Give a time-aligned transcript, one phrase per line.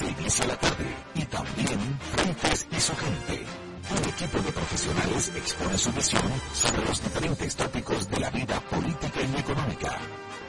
[0.00, 3.44] las seis a la tarde y también Frentes y su gente.
[3.90, 6.22] Un equipo de profesionales expone su visión
[6.54, 9.98] sobre los diferentes tópicos de la vida política y económica.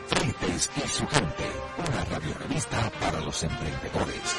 [0.07, 4.37] Frentes y su gente, una radio revista para los emprendedores.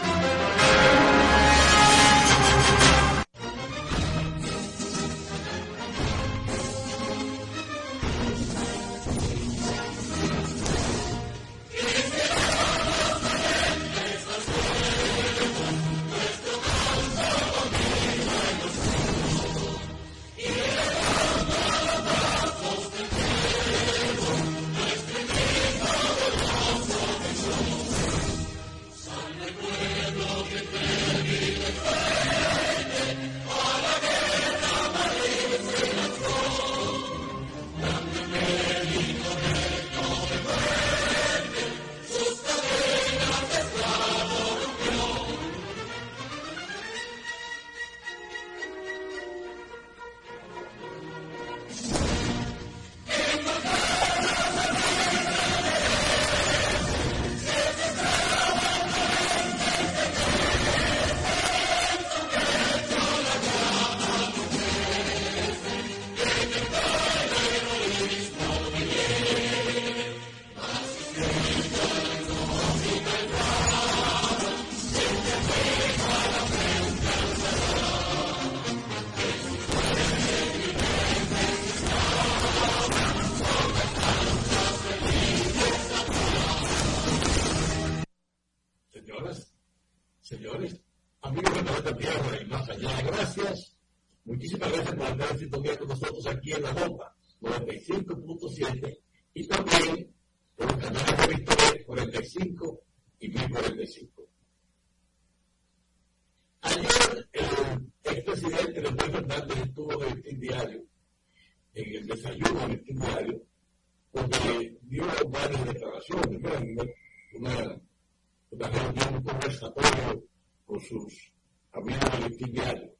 [120.92, 121.32] Jesús,
[121.72, 122.94] hablaba Valentín Diario.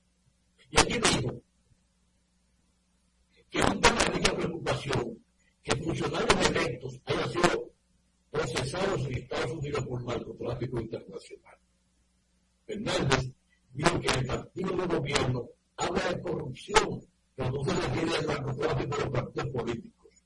[0.70, 1.42] Y aquí dijo
[3.50, 5.24] que es una práctica preocupación
[5.62, 7.70] que funcionarios electos hayan sido
[8.30, 11.56] procesados en Estados Unidos por narcotráfico internacional.
[12.66, 13.30] Fernández
[13.74, 18.96] dijo que el partido de gobierno habla de corrupción, pero no se refiere al narcotráfico
[18.96, 20.24] de los partidos políticos.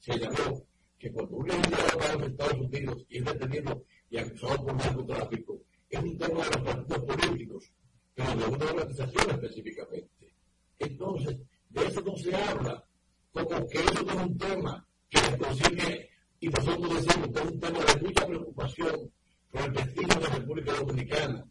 [0.00, 0.66] Señaló
[0.98, 4.74] que cuando un legislador va a los Estados Unidos y es detenido y acusado por
[4.74, 5.53] narcotráfico,
[5.94, 7.72] es un tema de los partidos políticos,
[8.14, 10.34] pero de una organización específicamente.
[10.78, 11.38] Entonces,
[11.70, 12.84] de eso no se habla,
[13.32, 16.10] como que eso no es un tema que nos consigue,
[16.40, 19.12] y nosotros decimos que es un tema de mucha preocupación
[19.50, 21.44] por el destino de la República Dominicana,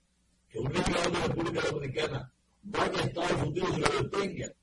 [0.49, 2.33] que un legislador de la República Dominicana
[2.63, 4.53] vaya a Estados Unidos y lo detenga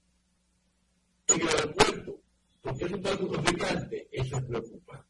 [1.26, 2.20] en el aeropuerto,
[2.62, 5.06] porque es un dato traficante, eso es preocupante.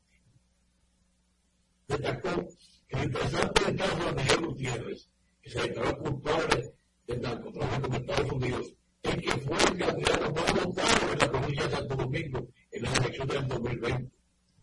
[1.88, 2.48] Destacó
[2.90, 5.08] el interesante caso de Miguel Gutiérrez,
[5.40, 6.74] que se declaró culpable
[7.06, 11.64] del narcotráfico en Estados Unidos, es que fue el candidato más votado en la provincia
[11.66, 14.12] de Santo Domingo en las elecciones del 2020.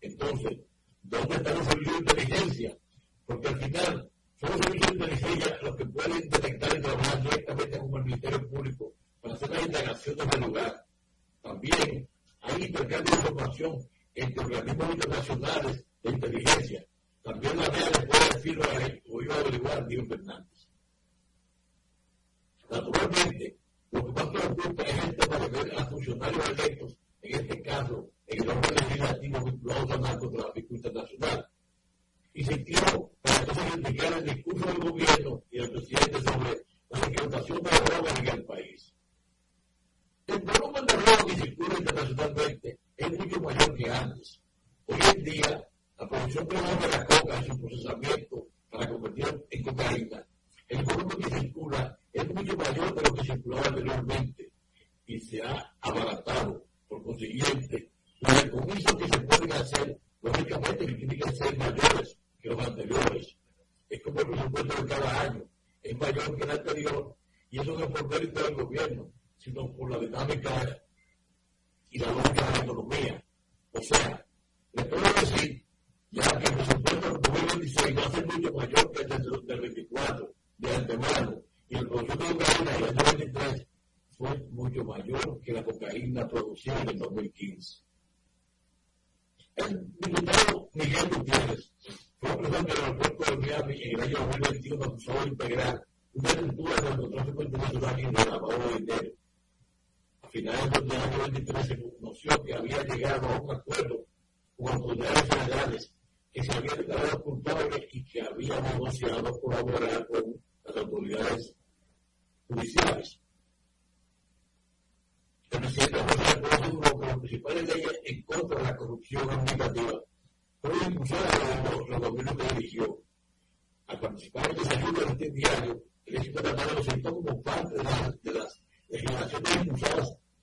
[0.02, 0.58] Entonces,
[1.02, 2.78] ¿dónde está los servicios de inteligencia?
[3.24, 7.78] Porque al final son los servicios de inteligencia los que pueden detectar y trabajar directamente
[7.78, 10.86] con el Ministerio Público para hacer la indagación del lugar.
[11.42, 12.08] También
[12.42, 15.84] hay intercambio de información entre organismos internacionales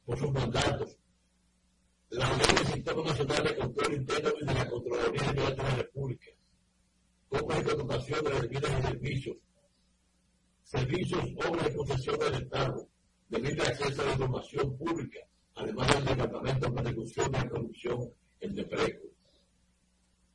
[0.06, 0.98] por sus mandatos.
[2.10, 5.76] La ley del Sistema Nacional de Control Interno y de la Contraloría General de la
[5.76, 6.28] República,
[7.28, 9.38] compra y contratación de bienes y servicios,
[10.64, 12.88] servicios, obras y concesión del Estado,
[13.30, 15.20] de libre acceso a la información pública,
[15.56, 19.08] además del Departamento de Persecución de la Corrupción, el DEPRECO.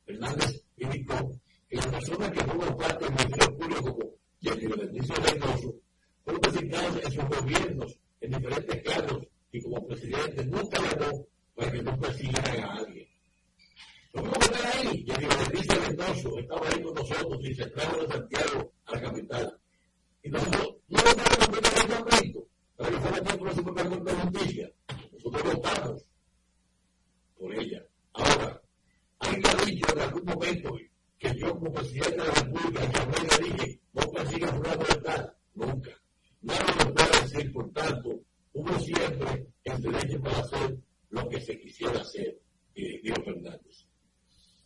[0.05, 1.31] Fernández indicó
[1.69, 5.75] que las personas que forman parte del Ministerio Público y el Beatriz Reynoso
[6.23, 11.81] fueron designados en sus gobiernos en diferentes cargos y como presidente nunca llamó para que
[11.81, 13.07] no persiguieran a alguien.
[14.13, 18.01] Lo mismo que está ahí, el Beatriz Reynoso estaba ahí con nosotros y se trajo
[18.01, 19.59] de Santiago a la capital.
[20.23, 24.11] Y nosotros no lo tenemos que tener Cristo para que fuera tiempo la Suprema Corte
[24.11, 24.71] de Justicia.
[25.13, 26.05] Nosotros votamos
[27.37, 27.83] por ella.
[28.13, 28.61] Ahora,
[29.19, 30.77] alguien ha dicho en algún momento
[31.17, 34.95] que yo como presidente de la República llamé y le dije, no persiga fulano de
[34.95, 35.33] tal.
[35.53, 36.00] Nunca.
[36.41, 38.19] Nada lo puede decir, por tanto,
[38.53, 40.77] hubo siempre el derecho para hacer
[41.09, 42.39] lo que se quisiera hacer,
[42.75, 43.85] eh, Fernández.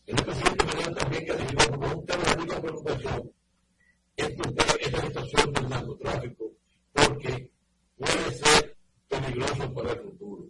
[0.06, 3.31] El presidente Fernández también que ha como un tema de preocupación
[4.16, 6.51] esta situación del narcotráfico,
[6.94, 7.50] porque
[7.98, 8.77] puede ser
[9.07, 10.48] peligroso para el futuro.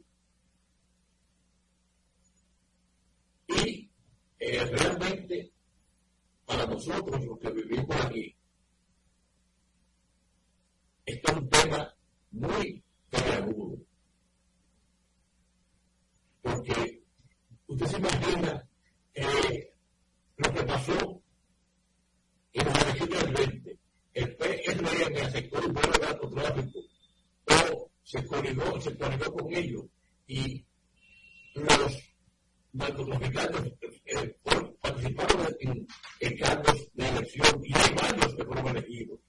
[3.48, 3.90] Y
[4.40, 5.52] eh, realmente,
[6.46, 8.36] para nosotros, los que vivimos aquí,
[11.06, 11.96] está es un tema
[12.32, 13.78] muy peliagudo.
[16.42, 17.04] Porque
[17.68, 18.68] usted se imagina
[20.38, 21.22] lo que pasó
[22.54, 23.80] en la elección del 20,
[24.14, 26.80] el PRM aceptó el vuelo de narcotráfico
[27.50, 29.84] o se coordinó, se coordinó con ellos
[30.28, 30.66] y
[31.54, 32.16] los
[32.74, 33.74] narcotraficantes
[34.06, 34.36] eh,
[34.82, 35.88] participaron en,
[36.20, 39.20] en, cargos de elección y hay varios que fueron elegidos.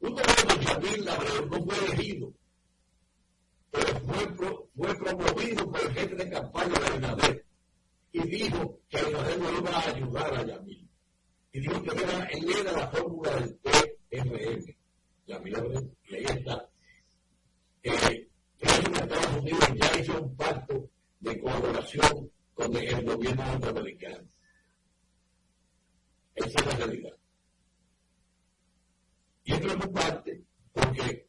[0.00, 2.32] Un Yamil Labreo no fue elegido,
[3.70, 7.46] pero fue, fue promovido por el jefe de campaña de Abinader
[8.12, 10.90] y dijo que Abinader no iba a ayudar a Yamil
[11.52, 14.76] y dijo que era, él era la fórmula del PRM.
[15.26, 15.62] Ya, mira,
[16.08, 16.68] y ahí está.
[17.82, 20.88] Eh, que Estados Unidos ya hizo un pacto
[21.20, 24.28] de colaboración con el gobierno norteamericano.
[26.34, 27.19] Esa es la realidad.
[29.44, 31.26] Y es preocupante porque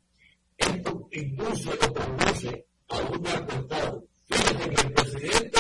[0.58, 4.06] esto induce o conduce a un narcotado.
[4.26, 5.60] Fíjense que el presidente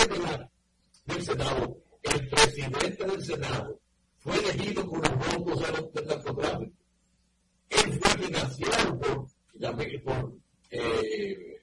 [1.05, 3.79] del Senado, el presidente del Senado,
[4.19, 6.73] fue elegido con los votos del narcotráfico.
[7.69, 9.27] Él fue financiado por,
[10.03, 10.37] por,
[10.71, 11.61] eh,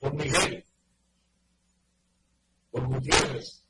[0.00, 0.64] por Miguel,
[2.70, 3.64] por Gutiérrez.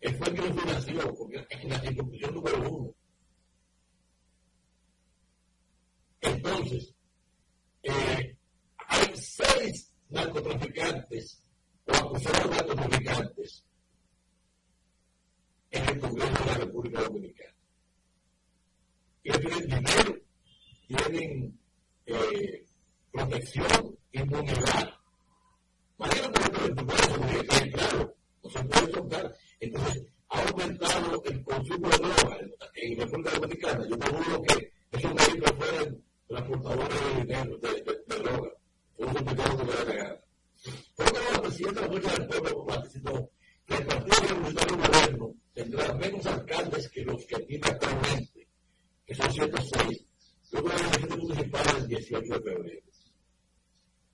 [0.00, 2.94] Él fue el que lo financió, porque es la número uno.
[6.20, 6.94] Entonces,
[7.82, 8.36] eh,
[8.88, 11.42] hay seis narcotraficantes
[11.86, 13.64] o acusados narcotraficantes
[15.70, 17.54] en el Congreso de la República Dominicana.
[19.22, 20.18] Ellos tienen dinero,
[20.88, 21.60] tienen
[22.06, 22.66] eh,
[23.12, 24.94] protección, inmunidad.
[25.98, 29.36] Mañana por el claro, no se puede tocar.
[29.60, 32.40] Entonces, ha aumentado el consumo de drogas
[32.74, 33.88] en República Dominicana.
[33.88, 38.50] Yo dudo que esos vehículos fueran transportadores de dinero, de, de, de droga.
[38.96, 40.20] Todos los pecados de la gana.
[40.94, 43.30] ¿Por qué la presidenta de la Fuerza del Pueblo sino
[43.66, 48.46] que el Partido Revolucionario Moderno tendrá menos alcaldes que los que tiene actualmente,
[49.04, 50.04] que son 106,
[50.52, 52.82] luego de las elecciones municipales del 18 de febrero.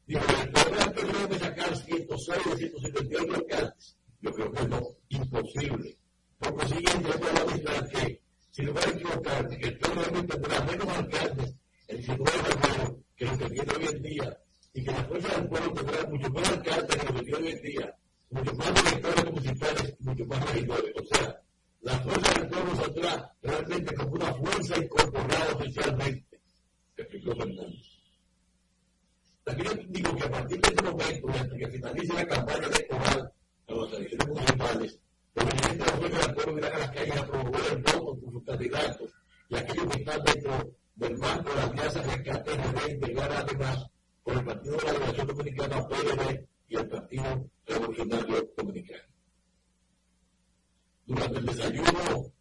[0.06, 0.22] Dijo,
[0.54, 3.96] ¿podrá el PRM sacar 106 de 158 alcaldes?
[4.22, 5.98] Yo creo que no, imposible.
[6.38, 7.26] Por consiguiente, que,
[9.28, 11.54] a que el tendrá menos alcaldes
[11.88, 14.38] el 19 de febrero que lo que tiene hoy en día,
[14.74, 17.52] y que la fuerza del pueblo tendrá mucho más alcaldes que lo que tiene hoy
[17.52, 17.96] en día,
[18.30, 20.94] mucho más directores municipales, mucho más regidores.
[20.96, 21.42] O sea,
[21.80, 26.40] la fuerza del pueblo saldrá realmente como una fuerza incorporada oficialmente,
[26.96, 27.96] explicó Fernández.
[29.44, 33.32] También digo que a partir de ese momento, hasta que finalice la campaña electoral
[33.68, 34.98] a las elecciones municipales,
[35.36, 38.20] el presidente de la fuerza del pueblo irá a las calles a promover el voto
[38.20, 39.10] por su candidatos
[39.48, 43.86] y aquellos que están dentro del marco de la alianza rescate RD integrar además
[44.22, 49.02] por el Partido de la Liberación Dominicana, PLD y el Partido Revolucionario Dominicano.
[51.04, 52.32] Durante el desayuno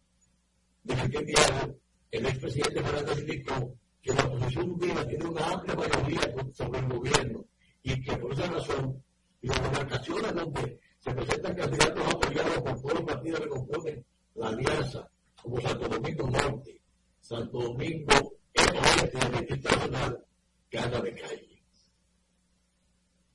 [0.82, 1.78] de aquel diario,
[2.10, 7.44] el expresidente Fernández indicó que la oposición unida tiene una amplia mayoría sobre el gobierno
[7.82, 9.04] y que por esa razón,
[9.42, 14.48] y las demarcaciones donde se presentan candidatos apoyados por todos los partidos que componen la
[14.48, 15.08] alianza,
[15.42, 16.80] como Santo Domingo Norte,
[17.20, 20.24] Santo Domingo Este y el Distrito Nacional,
[20.70, 21.62] gana de calle.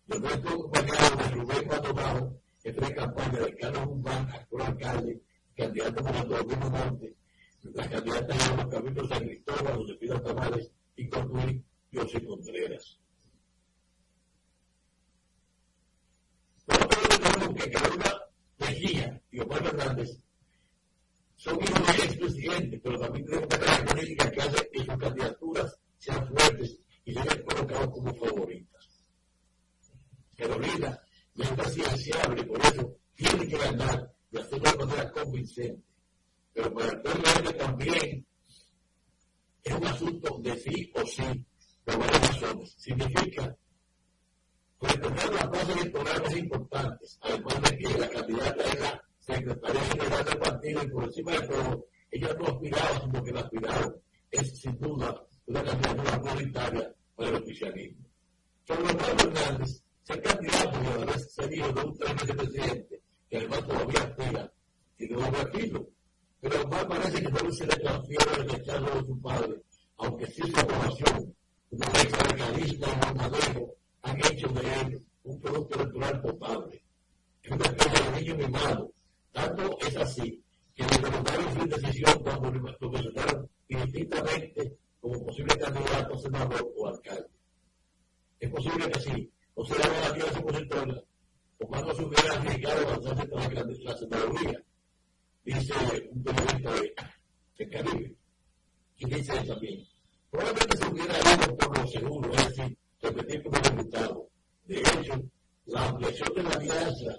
[0.08, 5.22] Yo no estoy acompañado de Rubén Maldonado, que trae campaña de Carlos Guzmán, actual alcalde,
[5.56, 7.16] candidato Santo Domingo Norte,
[7.74, 11.64] las candidatas a los caminos San Cristóbal, José Pida Tamares y concluir
[11.94, 13.00] José Contreras.
[16.68, 18.22] Lado, tenemos que Carolina
[18.60, 20.18] Mejía y Omar Fernández
[21.42, 26.28] son hijos del expresidente, pero también tenemos una característica que hace que sus candidaturas sean
[26.28, 29.04] fuertes y sean colocados como favoritas.
[30.38, 31.02] Carolina
[31.34, 35.84] no es presidenciable, por eso tiene que ganar y hacerlo de manera convincente.
[36.54, 38.26] Pero para el PRM también
[39.64, 41.46] es un asunto de sí o sí,
[41.84, 42.76] por varias razones.
[42.78, 43.58] Significa
[44.80, 50.38] retener las bases electorales importantes, además de que la candidata es la secretaria general del
[50.38, 53.96] partido y por encima de todo, ella no aspiraba, sino que la aspiraron.
[54.30, 58.06] Es sin duda una candidatura prioritaria para el oficialismo.
[58.68, 63.02] Sobre Manuel Hernández, ser candidato y a la vez ser hijo de un tren presidente,
[63.30, 64.54] que además todavía aspira,
[64.98, 65.92] tiene un objetivo
[66.42, 69.62] pero más parece que no se le transfiere el rechazo de su padre,
[69.98, 71.36] aunque sí su aprobación,
[71.70, 76.84] una mezcla de carisma y un manejo han hecho de él un producto electoral potable.
[77.44, 78.92] Es una especie de niño mimado.
[79.32, 80.44] Tanto es así
[80.76, 87.30] que preguntaron su decisión cuando lo mencionaron indistintamente como posible candidato a senador o alcalde.
[88.40, 91.04] Es posible que sí, o sea, la tierra supositora,
[91.60, 94.64] o cuando se hubiera arriesgado a avanzarse para la senaduría
[95.44, 95.74] dice
[96.12, 96.96] un periodista de,
[97.58, 98.16] de Caribe,
[98.98, 99.88] y dice también,
[100.30, 104.28] probablemente se hubiera ido por lo seguro, es decir, repetir como diputado.
[104.66, 105.24] De hecho,
[105.66, 107.18] la ampliación de la alianza,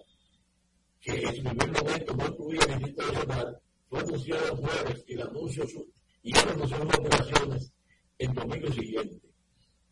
[1.03, 5.65] que en primer momento no tuviera Distrito Nacional, fue anunciado el jueves y el anuncio
[6.23, 7.73] y el anunció las operaciones
[8.19, 9.29] el domingo siguiente.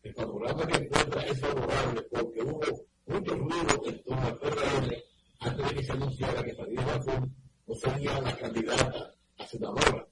[0.04, 2.60] El panorama que encuentra es favorable porque hubo
[3.06, 4.94] mucho ruido en torno al PRM
[5.40, 7.36] antes de que se anunciara que Fadil Bacún
[7.66, 10.06] no sería la candidata a senadora.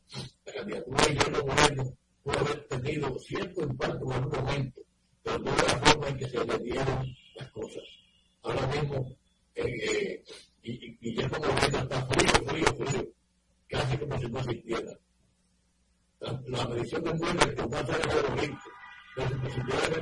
[0.46, 4.80] La candidatura de Guillermo Moreno pudo haber tenido cierto impacto en algún momento,
[5.22, 7.84] pero no de la forma en que se le dieron las cosas.
[8.42, 9.16] Ahora mismo,
[9.54, 10.24] eh, eh,
[10.62, 13.08] Guillermo Moreno está frío, frío, frío,
[13.68, 14.98] casi como si no existiera.
[16.20, 18.58] La, la medición de muere que va a ser favorito,
[19.14, 19.98] pero si posibilidades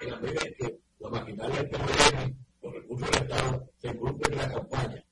[0.00, 4.32] en la medida en que la maquinaria del PRM, los recursos del Estado, se involucren
[4.32, 5.04] en la campaña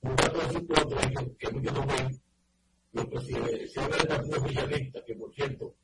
[0.00, 2.20] un dato de su contra que, que muchos no ven,
[2.92, 5.74] los presidentes del Partido Oficialista, que por cierto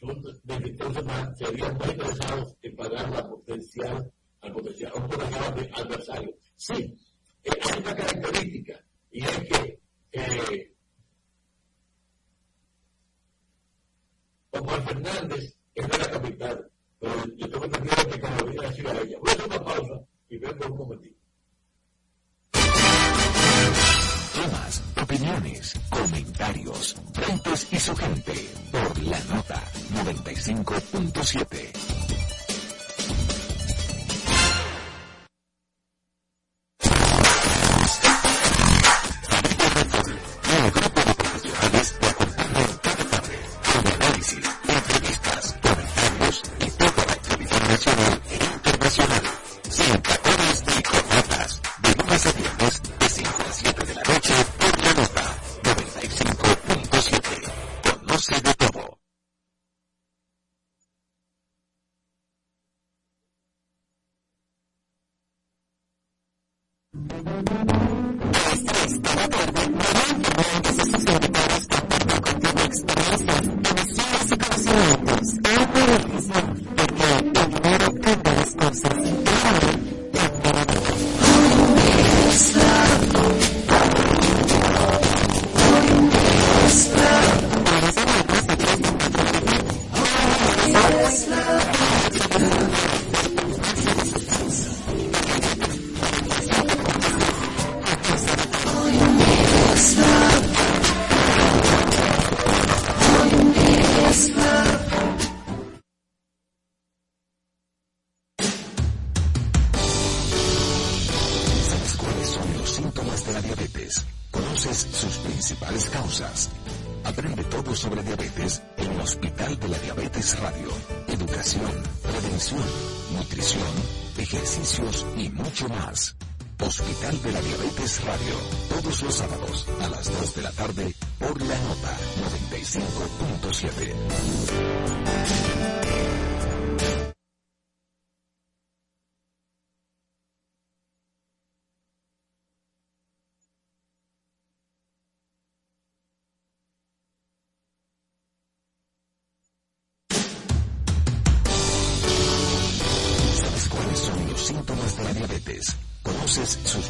[0.00, 5.08] son desde entonces más, serían más interesados en pagar la potencial, al potencial, a un
[5.08, 6.34] potencial adversario.
[6.56, 6.96] Sí,
[7.50, 9.80] hay una característica, y es que
[10.12, 10.72] eh,
[14.50, 19.00] Omar Fernández es de la capital, pero yo tengo entendido que Carolina ha sido a
[19.00, 19.18] ella.
[19.20, 21.16] Voy a hacer una pausa y vengo un momentito.
[24.36, 28.34] temas, opiniones, comentarios, frentes y su gente
[28.70, 29.62] por la nota
[29.94, 31.75] 95.7.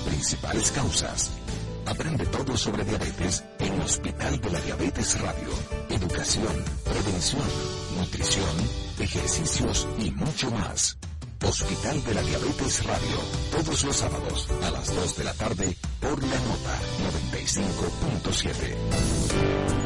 [0.05, 1.31] principales causas.
[1.87, 5.49] Aprende todo sobre diabetes en Hospital de la Diabetes Radio.
[5.91, 7.43] Educación, prevención,
[7.97, 8.57] nutrición,
[8.99, 10.99] ejercicios y mucho más.
[11.45, 13.19] Hospital de la Diabetes Radio,
[13.53, 16.79] todos los sábados a las 2 de la tarde por la nota
[17.31, 19.86] 95.7.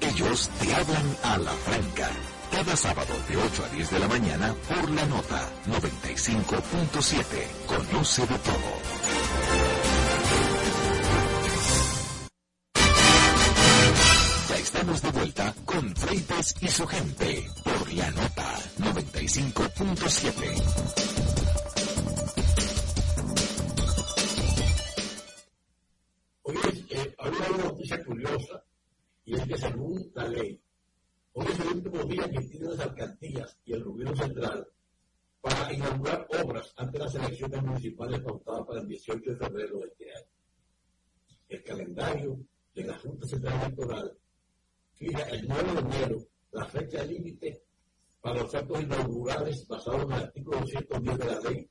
[0.00, 2.10] Ellos te hablan a la franca
[2.50, 7.24] cada sábado de 8 a 10 de la mañana por la nota 95.7.
[7.66, 8.72] Conoce de todo.
[14.48, 20.62] Ya estamos de vuelta con Freitas y su gente por la nota 95.7.
[26.42, 28.62] Oye, eh, había una noticia curiosa
[29.28, 30.58] y es que según la ley
[31.34, 34.66] Hoy es el último día que tienen las alcaldías y el gobierno central
[35.40, 40.12] para inaugurar obras ante las elecciones municipales pautadas para el 18 de febrero de este
[40.14, 40.26] año.
[41.48, 42.40] El calendario
[42.74, 44.18] de la Junta Central Electoral
[44.94, 46.18] fija el 9 de enero
[46.50, 47.62] la fecha límite
[48.20, 51.70] para los actos inaugurales basados en el artículo 210 de la ley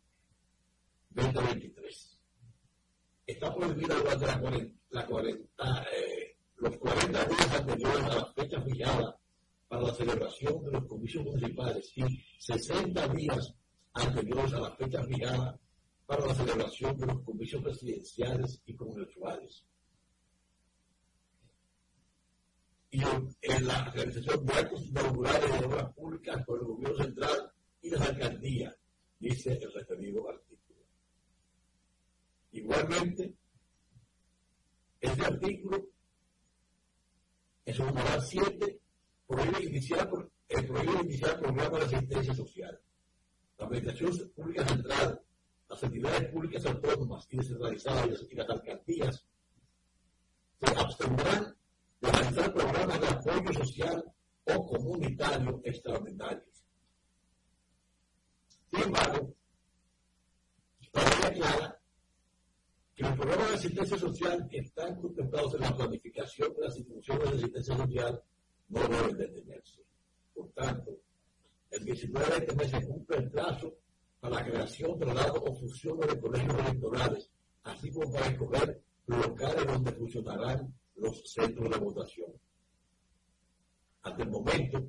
[1.09, 2.19] 2023.
[3.25, 6.26] Está prohibida durante la 40, eh,
[6.57, 9.19] los 40 días anteriores a la fecha fijada
[9.67, 13.53] para la celebración de los comicios municipales y 60 días
[13.93, 15.59] anteriores a la fecha fijada
[16.05, 19.65] para la celebración de los comicios presidenciales y congresuales.
[22.89, 23.01] Y
[23.41, 28.01] en la realización de actos inaugurales de obras públicas por el gobierno central y las
[28.01, 28.73] alcaldías,
[29.19, 30.79] dice el referido artículo.
[32.53, 33.35] Igualmente,
[35.01, 35.85] este artículo
[37.67, 38.79] es un numeral 7
[39.27, 40.09] prohíbe iniciar,
[40.47, 42.79] eh, prohíbe iniciar programas de asistencia social.
[43.57, 45.21] La Administración Pública Central,
[45.67, 49.25] las entidades públicas autónomas y descentralizadas y las alcaldías
[50.61, 51.57] se abstendrán
[51.99, 54.13] de realizar programas de apoyo social
[54.45, 56.63] o comunitario extraordinarios.
[58.71, 59.35] Sin embargo,
[60.89, 61.76] todavía clara
[62.97, 67.37] que los programas de asistencia social están contemplados en la planificación de las instituciones de
[67.37, 68.23] asistencia social
[68.69, 69.81] no deben detenerse.
[70.33, 70.97] Por tanto,
[71.69, 73.75] el 19 de este mes se cumple el plazo
[74.19, 77.29] para la creación, traslado o fusión de colegios electorales,
[77.65, 82.31] así como para escoger locales donde funcionarán los centros de votación.
[84.01, 84.83] Hasta el momento,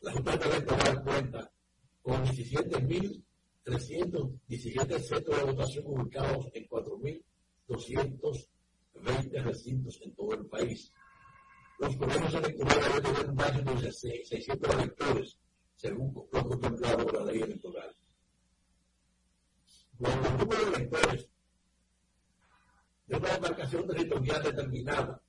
[0.00, 1.52] la Junta Electoral cuenta
[2.00, 2.26] con
[3.68, 10.92] 17.317 centros de votación ubicados en 4.220 recintos en todo el país
[11.78, 15.38] los colegios electorales deben tener un máximo de 600 electores,
[15.76, 17.94] según lo contemplado por la ley electoral.
[19.96, 21.28] Cuando el número de electores
[23.06, 25.22] de una demarcación territorial determinada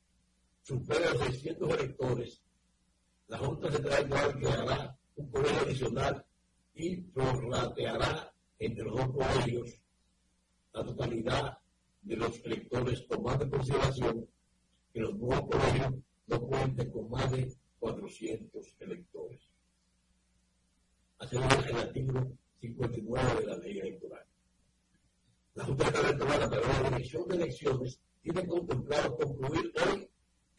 [0.64, 2.42] supera los 600 electores,
[3.28, 6.26] la Junta Central Electoral creará un colegio adicional
[6.76, 9.82] y prorrateará entre los dos colegios
[10.74, 11.58] la totalidad
[12.02, 14.28] de los electores tomando en consideración
[14.94, 15.94] que los nuevos colegios
[16.28, 19.42] no cuenten con más de 400 electores.
[21.20, 24.26] Así es el artículo 59 de la ley electoral.
[25.56, 30.10] La Junta Electoral, a través de la Dirección de Elecciones, tiene contemplado concluir hoy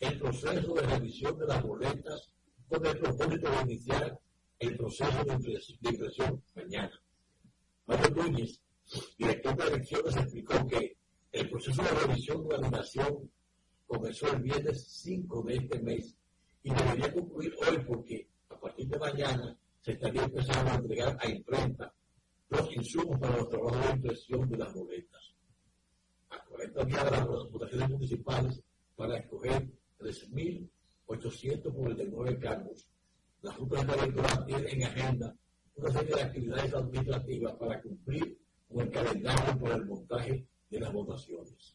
[0.01, 2.33] el proceso de revisión de las boletas
[2.69, 4.21] con el propósito de iniciar
[4.61, 7.03] el proceso de impresión mañana.
[7.87, 8.61] Mario Núñez,
[9.17, 10.99] director de elecciones, explicó que
[11.33, 13.31] el proceso de revisión de la nación
[13.87, 16.15] comenzó el viernes 5 de este mes
[16.63, 21.27] y debería concluir hoy porque a partir de mañana se estaría empezando a entregar a
[21.29, 21.95] imprenta
[22.51, 25.35] los insumos para los trabajos de impresión de las boletas.
[26.29, 28.63] A 40 días de las votaciones municipales
[28.95, 32.87] para escoger 3.849 cargos,
[33.43, 35.35] la Junta Electoral tiene en agenda
[35.77, 40.93] una serie de actividades administrativas para cumplir con el calendario para el montaje de las
[40.93, 41.75] votaciones.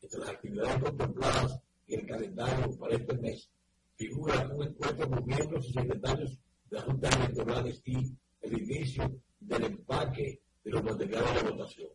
[0.00, 3.50] Entre las actividades contempladas en el calendario para este mes
[3.96, 6.38] figura un encuentro con miembros y secretarios
[6.70, 11.88] de la Junta Electoral y el inicio del empaque de los materiales de votación.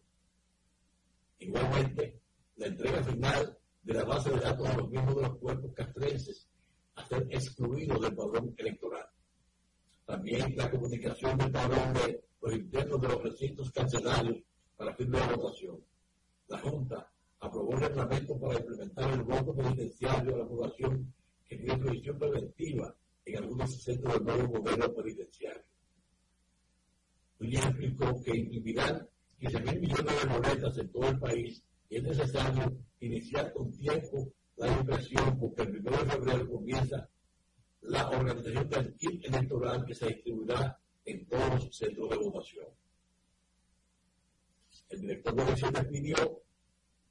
[1.39, 2.19] Igualmente,
[2.57, 6.47] la entrega final de la base de datos a los miembros de los cuerpos castrenses
[6.95, 9.07] a ser excluidos del padrón electoral.
[10.05, 14.37] También la comunicación del padrón de los internos de los recintos carcelarios
[14.75, 15.79] para fin de la votación.
[16.47, 21.13] La Junta aprobó un reglamento para implementar el voto penitenciario a la población
[21.47, 25.63] que tiene prohibición preventiva en algunos centros del nuevo modelo penitenciario.
[27.39, 29.07] William explicó que imprimirán
[29.39, 34.31] 15 mil millones de boletas en todo el país y es necesario iniciar con tiempo
[34.61, 37.09] la impresión porque el 1 de febrero comienza
[37.81, 42.67] la organización del kit electoral que se distribuirá en todos los centros de votación.
[44.89, 46.43] El director de elecciones pidió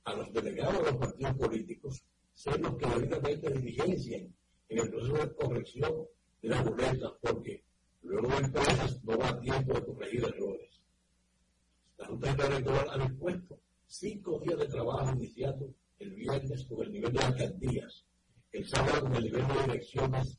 [0.05, 4.33] a los delegados de los partidos políticos ser los que debidamente diligencien
[4.69, 6.07] en el proceso de corrección
[6.43, 7.65] de las boletas, porque
[8.03, 10.81] luego de entonces no va tiempo de corregir errores.
[11.99, 13.59] La Junta Electoral ha dispuesto
[13.89, 18.05] cinco días de trabajo iniciado el viernes con el nivel de alcaldías,
[18.53, 20.39] el sábado con el nivel de elecciones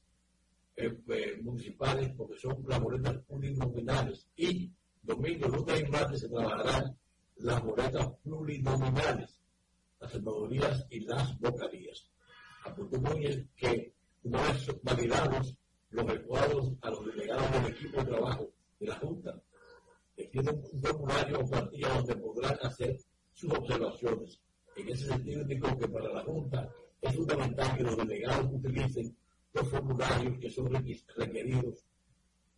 [0.76, 4.72] eh, eh, municipales, porque son las boletas plurinominales, y
[5.02, 6.98] domingo, lunes y martes se trabajarán
[7.38, 9.40] las boletas plurinominales,
[10.00, 12.10] las senadorías y las vocalías.
[12.66, 13.94] Apuntó muy que
[14.24, 15.56] una vez validados
[15.92, 19.42] los recuadros a los delegados del equipo de trabajo de la Junta,
[20.32, 22.98] tienen un formulario o partida donde podrán hacer
[23.34, 24.40] sus observaciones.
[24.82, 26.68] En ese sentido, digo que para la Junta
[27.02, 29.16] es fundamental que los delegados utilicen
[29.54, 31.86] los formularios que son requeridos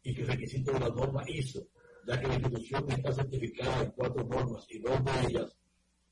[0.04, 1.68] y que requisitos de la norma ISO,
[2.08, 5.58] ya que la institución está certificada en cuatro normas y dos de ellas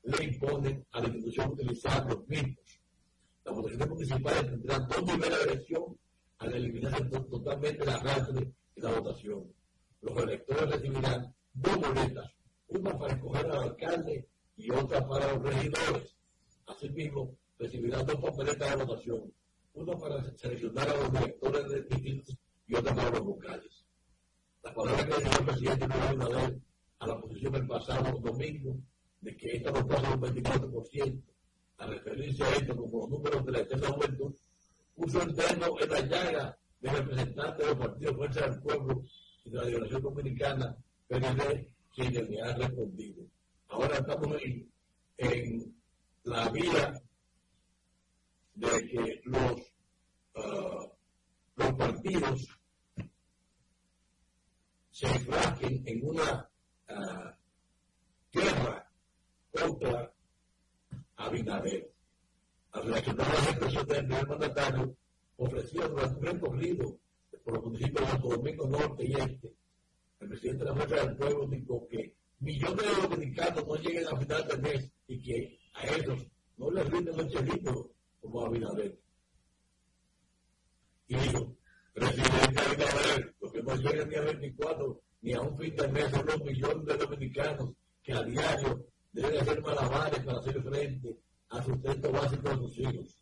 [0.02, 2.80] le imponen a la institución utilizar los mismos.
[3.44, 5.98] Las votaciones municipales tendrán dos niveles de elección
[6.38, 9.50] al eliminarse totalmente la arrastre y la votación.
[10.02, 12.30] Los electores recibirán dos boletas,
[12.68, 16.16] una para escoger al alcalde y otra para los regidores.
[16.66, 19.32] Asimismo, recibirán dos papeletas de votación,
[19.74, 22.36] una para seleccionar a los directores de distritos
[22.66, 23.84] y otra para los vocales.
[24.62, 26.60] La palabra que dijo el presidente Luis Abinader
[26.98, 28.76] a la oposición el pasado domingo
[29.20, 31.22] de que esta no pasa un 24%,
[31.78, 34.34] a referirse a esto como los números de la eterna juventud,
[34.94, 39.02] puso el dedo en la llaga de representantes de los partidos Fuerza del Pueblo
[39.44, 40.76] y de la Liberación Dominicana,
[41.08, 43.24] PND, quienes le han respondido.
[43.72, 44.36] Ahora estamos
[45.16, 45.74] en,
[46.24, 46.92] la vía
[48.54, 49.52] de que los,
[50.34, 50.90] uh,
[51.56, 52.48] los partidos
[54.90, 56.50] se enfrasquen en una
[56.90, 57.30] uh,
[58.30, 58.90] guerra
[59.50, 60.12] contra
[61.16, 61.90] Abinader.
[62.72, 64.96] Al reaccionar a las expresiones del mandatario,
[65.38, 66.98] ofreció durante un recorrido
[67.42, 69.54] por los municipios de Santo Domingo Norte y Este,
[70.20, 74.16] el presidente de la Fuerza del Pueblo dijo que millones de dominicanos no lleguen a
[74.18, 76.26] final del mes y que a ellos
[76.56, 77.86] no les rinden los chelitos
[78.20, 78.98] como a Abinader.
[81.06, 81.56] Y dijo,
[81.94, 86.10] presidente Abinader, los que no lleguen ni a 24 ni a un fin de mes
[86.10, 87.70] son los millones de dominicanos
[88.02, 91.16] que a diario deben hacer malabares para hacer frente
[91.50, 93.18] al sustento básico de sus hijos.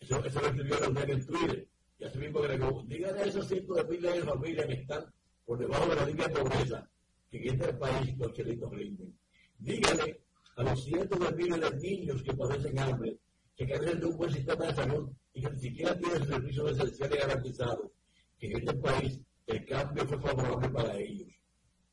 [0.00, 1.68] Eso, eso lo escribió Leonel en Twitter.
[1.98, 5.58] Y así mismo agregó, díganle a esos cientos de miles de familias que están por
[5.58, 6.88] debajo de la línea de pobreza,
[7.30, 9.18] que en este país los chelitos rinden.
[9.58, 10.20] Díganle
[10.56, 13.18] a los cientos de miles de niños que padecen hambre,
[13.56, 17.18] que carecen de un buen sistema de salud y que ni siquiera tienen servicios esenciales
[17.18, 17.90] garantizados,
[18.38, 21.28] que en este país el cambio fue favorable para ellos,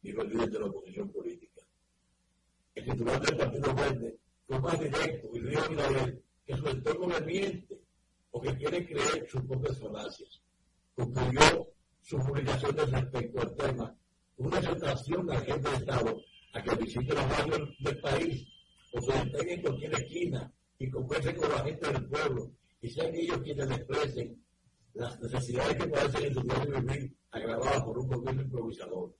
[0.02, 1.62] dijo el líder de la oposición política.
[2.76, 6.12] El titular del Partido Verde fue más directo y dijo a
[6.46, 7.82] que su entorno le miente
[8.32, 10.42] o que quiere creer sus propias falacias.
[10.96, 11.68] Concluyó
[12.02, 13.96] su publicación respecto al tema
[14.38, 16.22] una exaltación de la gente de Estado
[16.54, 18.48] a que visite los barrios del país
[18.94, 23.14] o se detengan en cualquier esquina y conversen con la gente del pueblo y sean
[23.14, 24.44] ellos quienes expresen
[24.94, 29.16] las necesidades que padecen en su diario vivir agravadas por un gobierno improvisador.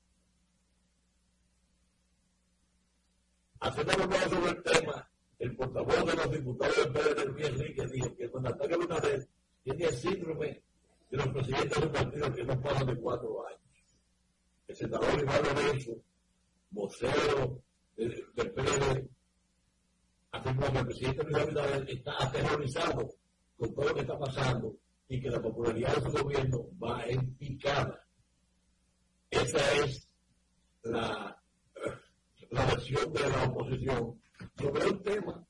[3.60, 8.16] Haciendo una sobre el tema, el portavoz de los diputados del PDR, Luis Enrique, dijo
[8.16, 9.02] que cuando ataca Luna
[9.64, 10.64] tiene el síndrome
[11.12, 13.60] de los presidentes de un partido que no pasan de cuatro años.
[14.68, 15.92] El senador Iván Lorenzo,
[16.70, 17.62] vocero
[17.98, 19.10] del, PLD,
[20.32, 23.14] afirmó que el presidente Luis Abinader está aterrorizado
[23.58, 24.78] con todo lo que está pasando
[25.10, 28.08] y que la popularidad de su gobierno va en picada.
[29.30, 30.08] Esa es
[30.84, 31.38] la,
[32.52, 34.22] la versión de la oposición
[34.58, 35.46] sobre un tema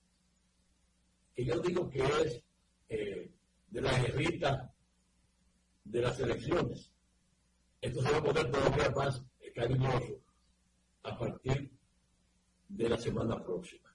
[1.35, 2.43] que yo digo que es
[2.89, 3.31] eh,
[3.69, 4.70] de la guerrita
[5.83, 6.91] de las elecciones.
[7.81, 9.23] Esto se va a poner todavía más
[9.55, 10.19] cariñoso
[11.03, 11.71] a partir
[12.69, 13.93] de la semana próxima,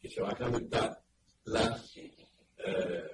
[0.00, 1.00] que se va a calentar
[1.44, 1.80] la,
[2.58, 3.04] eh,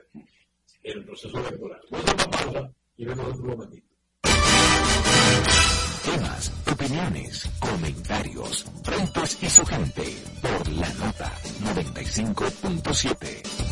[0.82, 1.80] el proceso electoral.
[1.90, 3.86] Vamos a una pausa y vemos otro momentito.
[6.04, 10.02] Temas, opiniones, comentarios, Freitas y su gente
[10.40, 13.71] por la nota 95.7.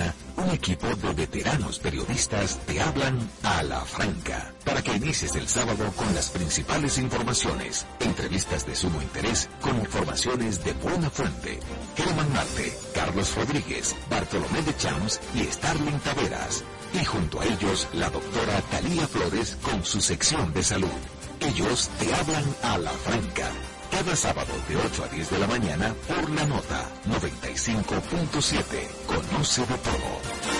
[0.00, 4.82] 8 de la mañana, un equipo de veteranos periodistas te hablan a la franca para
[4.82, 10.72] que inicies el sábado con las principales informaciones, entrevistas de sumo interés con informaciones de
[10.74, 11.58] buena fuente.
[11.96, 16.64] Germán Marte, Carlos Rodríguez, Bartolomé de Champs y Starling Taveras.
[16.92, 21.00] Y junto a ellos, la doctora Talía Flores con su sección de salud.
[21.40, 23.50] Ellos te hablan a la franca
[24.00, 28.64] cada sábado de 8 a 10 de la mañana por la nota 95.7.
[29.06, 30.59] Conoce de todo.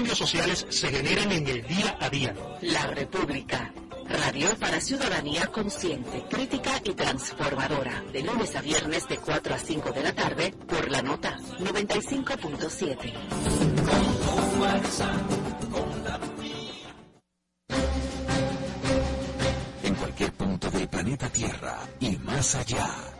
[0.00, 2.34] Cambios sociales se generan en el día a día.
[2.62, 3.70] La república.
[4.08, 8.02] Radio para ciudadanía consciente, crítica y transformadora.
[8.10, 13.12] De lunes a viernes de 4 a 5 de la tarde por la nota 95.7.
[19.82, 23.19] En cualquier punto del planeta Tierra y más allá.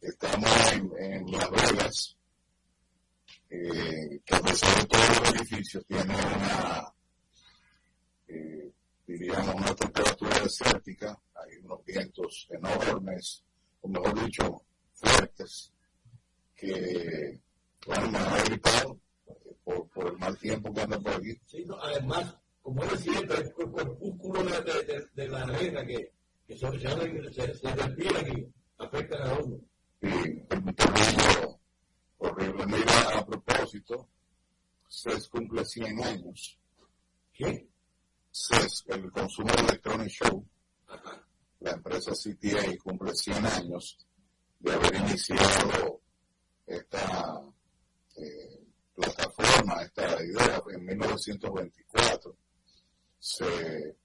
[0.00, 2.16] Estamos en, en Las Vegas,
[3.50, 6.94] eh, que a pesar de todos los edificios tiene una,
[8.28, 8.72] eh,
[9.06, 13.44] diríamos, una temperatura desértica, hay unos vientos enormes,
[13.80, 14.62] o mejor dicho,
[14.94, 15.72] fuertes,
[16.54, 17.38] que,
[17.86, 18.60] bueno, me han
[19.64, 21.34] por, por el mal tiempo que anda por aquí.
[21.46, 26.12] Sí, no, además, como él siempre, el corpúsculo de, de, de, de la arena que,
[26.46, 28.46] que se, se, se, se respiran y
[28.78, 29.58] afectan a uno.
[30.00, 31.58] y un terrible,
[32.18, 32.66] horrible.
[32.66, 34.08] Mira, a propósito,
[34.88, 36.58] CES cumple 100 años.
[37.32, 37.68] ¿Qué?
[38.30, 40.44] CES, el Consumer Electronic Show,
[41.62, 43.98] la empresa CTA cumple 100 años
[44.58, 46.00] de haber iniciado
[46.66, 47.40] esta
[48.16, 52.36] eh, plataforma, esta idea en 1924.
[53.18, 53.96] Se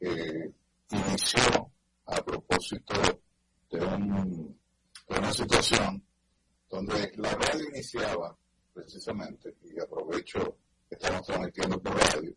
[0.00, 0.52] eh,
[0.90, 1.70] inició
[2.06, 2.94] a propósito
[3.70, 4.58] de, un,
[5.08, 6.02] de una situación
[6.70, 8.36] donde la radio iniciaba
[8.72, 10.56] precisamente, y aprovecho
[10.88, 12.34] estamos transmitiendo por radio,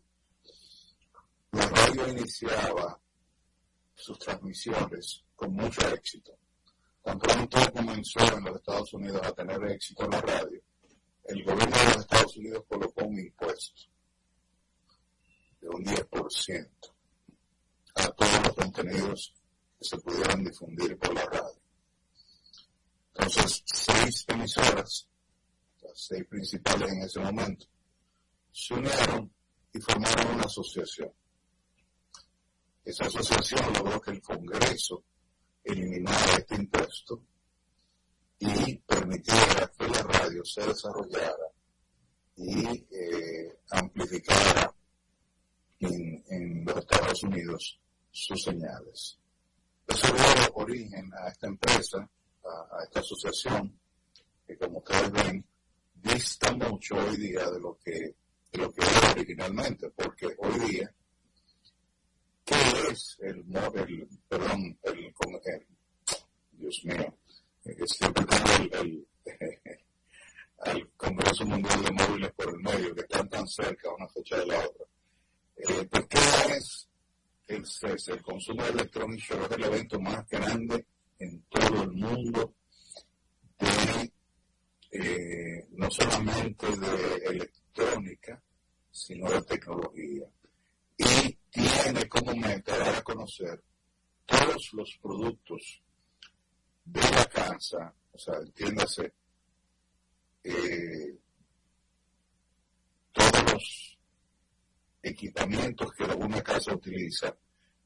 [1.52, 3.00] la radio iniciaba
[3.96, 6.38] sus transmisiones con mucho éxito.
[7.02, 10.60] Tan pronto comenzó en los Estados Unidos a tener éxito en la radio,
[11.28, 13.82] el gobierno de los Estados Unidos colocó un impuesto
[15.60, 16.68] de un 10%
[17.96, 19.34] a todos los contenidos
[19.78, 21.60] que se pudieran difundir por la radio.
[23.14, 25.08] Entonces, seis emisoras,
[25.82, 27.66] las seis principales en ese momento,
[28.52, 29.32] se unieron
[29.72, 31.12] y formaron una asociación.
[32.86, 35.02] Esa asociación logró que el Congreso
[35.64, 37.20] eliminara este impuesto
[38.38, 41.48] y permitiera que la radio se desarrollara
[42.36, 44.72] y eh, amplificara
[45.80, 47.80] en, los Estados Unidos
[48.12, 49.18] sus señales.
[49.88, 52.08] Eso dio origen a esta empresa,
[52.44, 53.76] a, a esta asociación,
[54.46, 55.44] que como ustedes ven,
[55.92, 58.14] dista mucho hoy día de lo que,
[58.52, 61.05] de lo que era originalmente, porque hoy día, ¿qué
[62.90, 65.66] es el, el perdón, el, el,
[66.52, 67.14] Dios mío,
[67.86, 68.24] siempre
[68.80, 69.06] el,
[70.58, 74.46] al Congreso Mundial de Móviles por el medio, que están tan cerca una fecha de
[74.46, 74.86] la otra.
[75.56, 76.88] Eh, ¿qué es
[77.46, 78.08] el CES?
[78.08, 80.86] El consumo de es el evento más grande
[81.18, 82.54] en todo el mundo
[83.58, 84.12] de
[84.90, 88.42] eh, no solamente de electrónica,
[88.90, 90.26] sino de tecnología.
[90.98, 93.62] Y tiene como meta dar a conocer
[94.26, 95.82] todos los productos
[96.84, 99.12] de la casa, o sea, entiéndase,
[100.44, 101.18] eh,
[103.12, 103.98] todos los
[105.02, 107.34] equipamientos que alguna casa utiliza,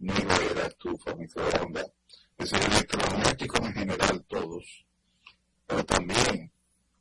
[0.01, 1.93] nevera, estufa, microondas,
[2.39, 4.87] es decir, electrodomésticos en general todos,
[5.67, 6.51] pero también,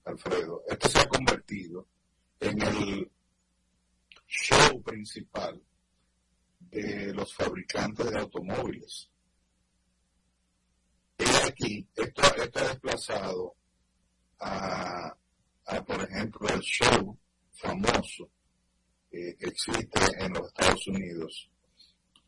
[0.05, 1.87] Alfredo, esto se ha convertido
[2.39, 3.11] en el
[4.27, 5.61] show principal
[6.71, 9.09] de los fabricantes de automóviles.
[11.17, 13.55] Y aquí, esto, esto ha desplazado
[14.39, 15.15] a,
[15.85, 17.17] por ejemplo, el show
[17.53, 18.29] famoso
[19.11, 21.49] que existe en los Estados Unidos,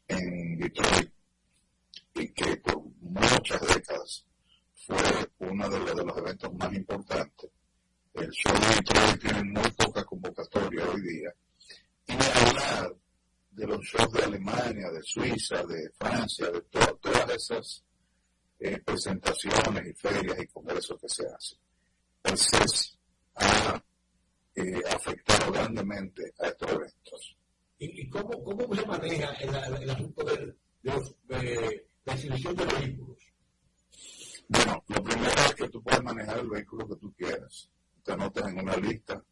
[0.08, 1.12] en Detroit,
[2.16, 4.26] y que por muchas décadas
[4.76, 4.98] fue
[5.40, 7.50] uno de los, de los eventos más importantes.
[8.14, 11.34] El show de Detroit tiene muy poca convocatoria hoy día.
[12.08, 12.96] Y hablar
[13.52, 17.84] de los shows de Alemania, de Suiza, de Francia, de to todas esas
[18.60, 21.60] eh, presentaciones y ferias y congresos que se hacen.
[22.24, 22.98] Entonces,
[23.36, 23.84] ha
[24.56, 27.38] eh, afectado grandemente a estos eventos.
[27.80, 32.56] ¿Y, y cómo, cómo, se maneja el, el asunto de, de, los, de, la exhibición
[32.56, 33.18] de vehículos?
[34.48, 37.70] Bueno, lo primero es que tú puedes manejar el vehículo que tú quieras.
[38.04, 39.24] Te anotas en una lista,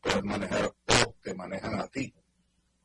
[0.00, 2.14] puedes manejar o te manejan a ti.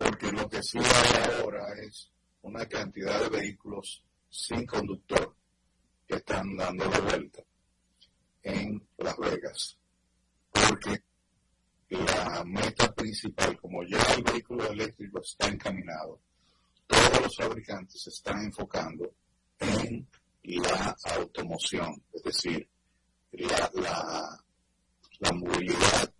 [0.03, 5.35] Porque lo que sí hay ahora es una cantidad de vehículos sin conductor
[6.07, 7.41] que están dando la vuelta
[8.43, 9.77] en Las Vegas.
[10.51, 11.03] Porque
[11.89, 16.19] la meta principal, como ya el vehículo eléctrico está encaminado,
[16.87, 19.13] todos los fabricantes se están enfocando
[19.59, 20.07] en
[20.43, 22.67] la automoción, es decir,
[23.31, 24.43] la, la,
[25.19, 26.13] la movilidad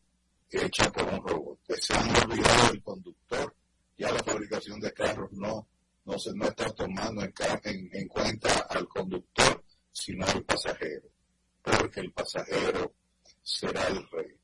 [0.50, 1.60] hecha por un robot.
[1.78, 3.56] Se han olvidado del conductor,
[3.98, 5.68] ya la fabricación de carros no,
[6.06, 7.34] no, se, no está tomando en,
[7.94, 11.10] en, cuenta al conductor, sino al pasajero,
[11.62, 12.96] porque el pasajero
[13.42, 14.36] será el rey.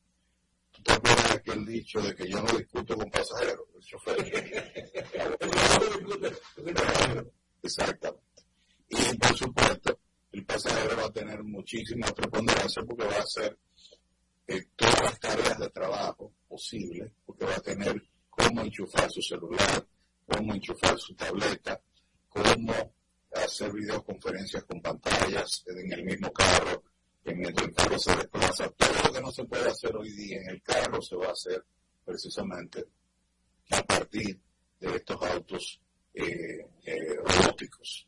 [0.71, 3.65] ¿Tú te acuerdas de aquel dicho de que yo no discuto con pasajeros?
[3.75, 4.17] El chofer.
[7.61, 8.23] Exactamente.
[8.89, 9.99] Y por supuesto,
[10.31, 13.57] el pasajero va a tener muchísima preponderancia porque va a hacer
[14.47, 18.01] eh, todas las tareas de trabajo posibles, porque va a tener
[18.39, 19.85] cómo enchufar su celular,
[20.25, 21.81] cómo enchufar su tableta,
[22.29, 22.73] cómo
[23.33, 26.83] hacer videoconferencias con pantallas en el mismo carro,
[27.23, 28.69] que mientras el carro se desplaza.
[28.69, 31.31] Todo lo que no se puede hacer hoy día en el carro se va a
[31.31, 31.63] hacer
[32.05, 32.85] precisamente
[33.71, 34.39] a partir
[34.79, 35.81] de estos autos
[36.13, 38.07] eh, eh, robóticos.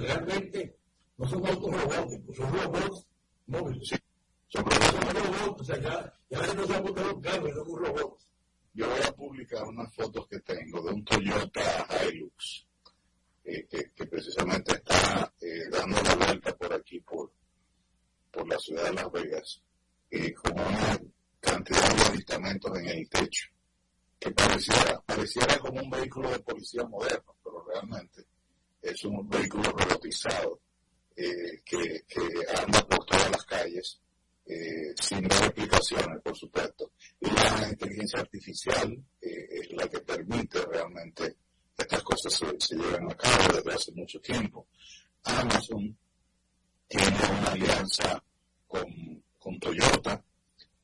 [0.00, 0.76] realmente
[1.18, 3.06] no son autos robóticos, son robots
[3.46, 3.88] móviles.
[3.88, 3.96] Sí,
[4.48, 5.60] son robots.
[5.60, 8.18] O sea, ya, ya no se montado un robot.
[8.74, 12.66] Yo voy a publicar unas fotos que tengo de un Toyota Hilux,
[13.44, 17.30] eh, que, precisamente está eh, dando la vuelta por aquí, por,
[18.30, 19.62] por la ciudad de Las Vegas,
[20.10, 20.98] eh, con una
[21.38, 23.48] cantidad de aditamentos en el techo,
[24.18, 28.24] que pareciera, pareciera como un vehículo de policía moderno, pero realmente
[28.80, 30.60] es un vehículo robotizado
[31.14, 32.04] eh, que
[32.56, 34.01] anda por todas las calles
[34.44, 36.92] eh, sin dar explicaciones, por supuesto.
[37.20, 41.36] Y la inteligencia artificial eh, es la que permite realmente
[41.76, 44.66] que estas cosas se, se lleven a cabo desde hace mucho tiempo.
[45.24, 45.96] Amazon
[46.88, 48.22] tiene una alianza
[48.66, 50.22] con, con Toyota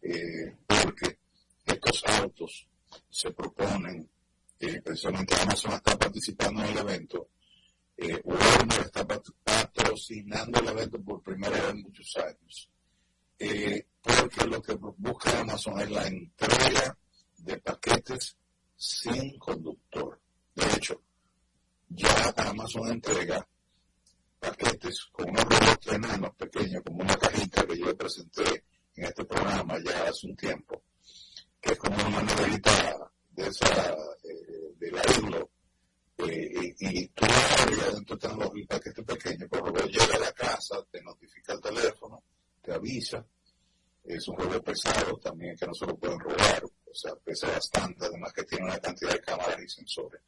[0.03, 1.19] eh, porque
[1.67, 2.67] estos autos
[3.11, 4.09] se proponen,
[4.61, 7.29] eh, precisamente Amazon está participando en el evento,
[8.25, 12.71] Walmart está patrocinando el evento por primera vez en muchos años
[13.39, 16.99] eh, porque lo que busca Amazon es la entrega
[17.39, 18.37] de paquetes
[18.77, 20.21] sin conductor.
[20.55, 21.01] De hecho,
[21.89, 23.47] ya Amazon entrega
[24.39, 28.65] paquetes con unos robots enanos pequeños, como una cajita que yo le presenté
[28.97, 30.83] en este programa ya hace un tiempo,
[31.61, 33.93] que es como una novelita de esa,
[34.25, 35.47] eh, de la isla,
[36.19, 40.77] eh, y, tú abres adentro están los paquetes pequeños, pero luego llega a la casa,
[40.91, 42.23] te notifica el teléfono,
[42.69, 43.25] te avisa.
[44.05, 48.07] Es un juego pesado también que no se lo pueden robar, o sea, pesa bastante,
[48.07, 50.21] además que tiene una cantidad de cámaras y sensores.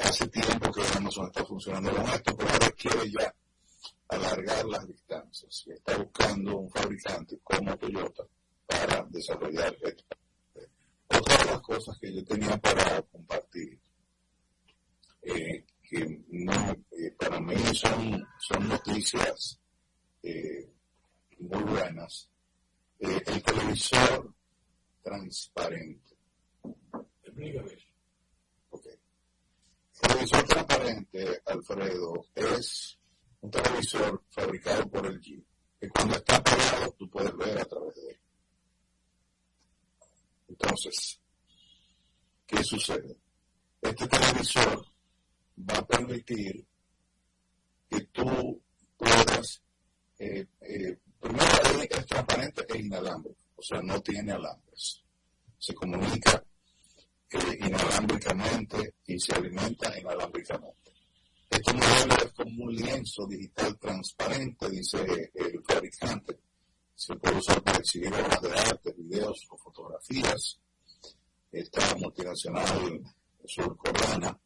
[0.00, 3.34] Hace tiempo que Amazon está funcionando con esto, pero ahora quiere ya
[4.08, 8.24] alargar las distancias está buscando un fabricante como Toyota
[8.66, 10.04] para desarrollar esto.
[11.08, 13.78] Otra de las cosas que yo tenía para compartir,
[15.22, 19.58] eh, que no, eh, para mí son, son noticias
[20.22, 20.75] eh,
[21.86, 22.28] buenas.
[22.98, 24.34] Eh, el televisor
[25.02, 26.16] transparente.
[27.22, 27.86] Explícame eso.
[28.70, 28.86] Ok.
[28.86, 32.98] El televisor transparente, Alfredo, es
[33.40, 35.44] un televisor fabricado por el G,
[35.80, 38.20] que cuando está apagado tú puedes ver a través de él.
[40.48, 41.20] Entonces,
[42.46, 43.16] ¿qué sucede?
[43.80, 44.86] Este televisor
[45.58, 46.66] va a permitir
[47.88, 48.60] que tú
[48.96, 49.62] puedas
[50.18, 55.02] eh, eh, Primero, es transparente e inalámbrico, o sea, no tiene alambres.
[55.58, 56.42] Se comunica
[57.30, 60.92] eh, inalámbricamente y se alimenta inalámbricamente.
[61.50, 66.38] Este modelo es como un lienzo digital transparente, dice el fabricante.
[66.94, 70.60] Se puede usar para exhibir obras de arte, videos o fotografías.
[71.50, 73.02] Esta multinacional
[73.44, 74.38] surcoreana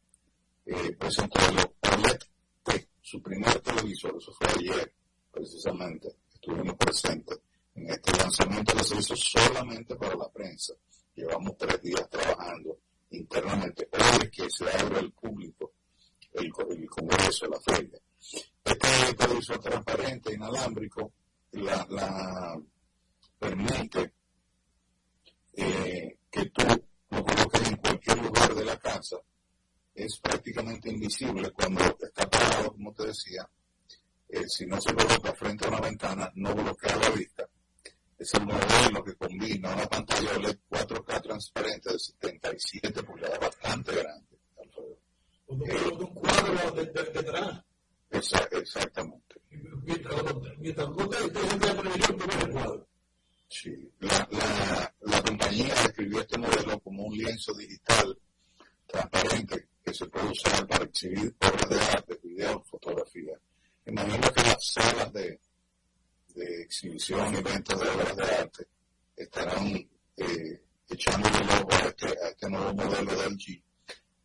[0.65, 1.71] eh, presentó el
[3.11, 4.93] su primer televisor, eso fue ayer
[5.33, 7.39] precisamente estuvimos presentes
[7.75, 10.73] en este lanzamiento que se hizo solamente para la prensa.
[11.13, 12.79] Llevamos tres días trabajando
[13.11, 13.87] internamente.
[13.91, 15.73] Hoy es que se abre al público
[16.33, 17.99] el, Congreso, la feria.
[18.63, 21.13] Este televisor transparente, inalámbrico,
[21.51, 22.59] la, la
[23.37, 24.13] permite
[25.53, 26.63] eh, que tú
[27.09, 29.17] lo coloques en cualquier lugar de la casa.
[29.93, 33.47] Es prácticamente invisible cuando está parado, como te decía,
[34.31, 37.47] eh, si no se coloca frente a una ventana, no bloquea la vista.
[38.17, 44.37] Es el modelo que combina una pantalla OLED 4K transparente de 77 pulgadas, bastante grande.
[45.47, 47.61] Un, un cuadro detrás.
[48.51, 49.41] exactamente.
[49.83, 52.87] Mientras no te el cuadro.
[53.49, 58.17] Sí, la, la, la compañía describió este modelo como un lienzo digital
[58.87, 63.41] transparente que se puede usar para exhibir obras de arte, videos, fotografías
[63.85, 65.39] Imagino que las salas de,
[66.35, 68.67] exhibición y ventas de obras de arte
[69.15, 69.67] estarán
[70.17, 73.63] eh, echando el ojo a este, a este nuevo modelo de LG,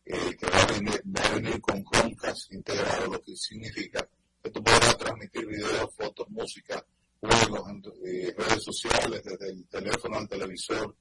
[0.05, 4.07] eh, que va a, venir, va a venir con Chromecast integrado, lo que significa
[4.41, 6.85] que tú podrás transmitir videos, fotos, música,
[7.19, 7.71] juegos,
[8.05, 10.95] eh, redes sociales, desde el teléfono al televisor.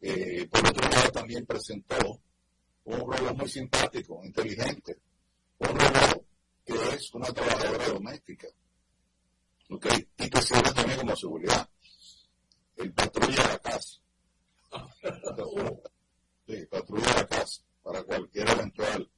[0.00, 2.20] Eh, por otro lado, también presentó
[2.84, 4.98] un robot muy simpático, inteligente,
[5.58, 6.31] un robot
[6.64, 8.48] que es una trabajadora doméstica,
[9.70, 10.08] ¿okay?
[10.18, 11.68] y que sirve también como seguridad.
[12.76, 14.00] El patrulla de la casa.
[16.46, 19.10] sí, patrulla de la casa, para cualquier eventual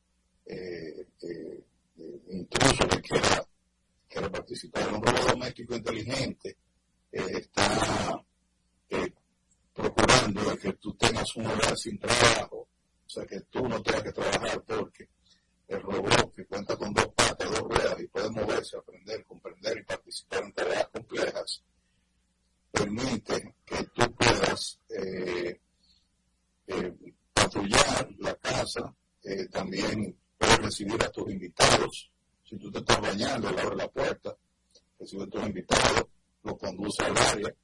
[0.47, 1.64] eh, eh,
[1.97, 3.47] eh intruso que quiera,
[4.09, 4.92] quiera participar.
[4.92, 6.57] Un robot doméstico inteligente
[7.12, 8.24] eh, está
[8.90, 9.12] eh,
[9.72, 12.68] procurando que tú tengas un hogar sin trabajo,
[13.07, 15.09] o sea, que tú no tengas que trabajar porque
[15.68, 19.82] el robot que cuenta con dos patas, dos ruedas y puede moverse, aprender, comprender y
[19.84, 21.62] participar en tareas complejas,
[22.70, 25.60] permite que tú puedas eh,
[26.66, 26.94] eh,
[27.32, 32.10] patrullar la casa, eh, también puedes recibir a tus invitados.
[32.44, 34.36] Si tú te estás bañando, le abre la puerta,
[34.98, 36.06] recibe a tus invitados,
[36.42, 37.54] lo conduce al área,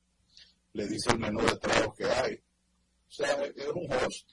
[0.72, 2.34] le dice el menú de trabajo que hay.
[2.34, 4.30] O sea, es un host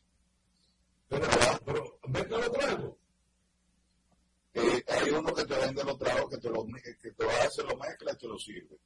[1.10, 1.28] pero,
[1.66, 2.96] pero, ¿vete los tragos?
[4.58, 7.44] Eh, hay uno que te vende los tragos que te lo, que te va a
[7.44, 8.80] hacer lo mezcla y te lo sirve.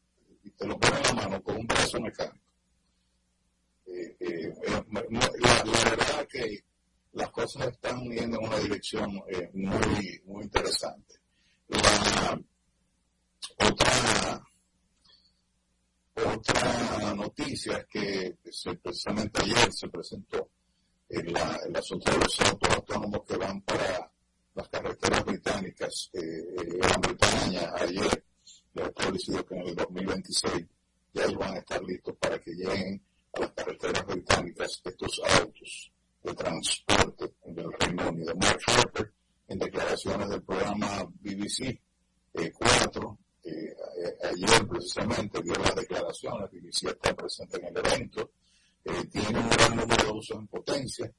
[0.43, 2.45] Y te lo pone en la mano con un brazo mecánico.
[3.85, 6.59] Eh, eh, la, la, verdad que
[7.13, 9.13] las cosas están yendo en una dirección
[9.53, 11.15] muy, muy interesante.
[11.69, 12.41] La,
[13.59, 14.43] otra,
[16.15, 18.37] otra noticia es que
[18.81, 20.49] precisamente ayer se presentó
[21.07, 24.10] el, el asunto de los autos autónomos que van para
[24.55, 26.09] las carreteras británicas.
[26.13, 28.23] Eh, Gran Bretaña ayer
[28.73, 30.65] le ha establecido que en el 2026
[31.13, 33.01] ya van a estar listos para que lleguen
[33.33, 35.91] a las carreteras británicas estos autos
[36.23, 38.35] de transporte en el Reino Unido.
[38.35, 39.13] Mark Harper,
[39.47, 41.79] en declaraciones del programa BBC
[42.33, 48.31] 4, eh, eh, ayer precisamente dio las declaraciones, BBC está presente en el evento,
[48.85, 51.11] eh, tiene un gran número de usos en potencia,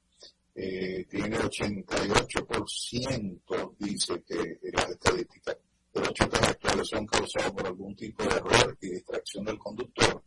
[0.63, 5.57] eh, tiene 88%, dice que las estadísticas.
[5.93, 10.23] De los choques actuales son causados por algún tipo de error y distracción del conductor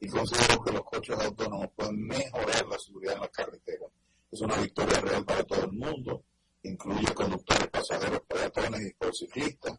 [0.00, 3.86] y considero que los coches autónomos pueden mejorar la seguridad en la carretera.
[4.30, 6.24] Es una victoria real para todo el mundo,
[6.64, 9.78] incluye conductores, pasajeros, peatones y ciclistas.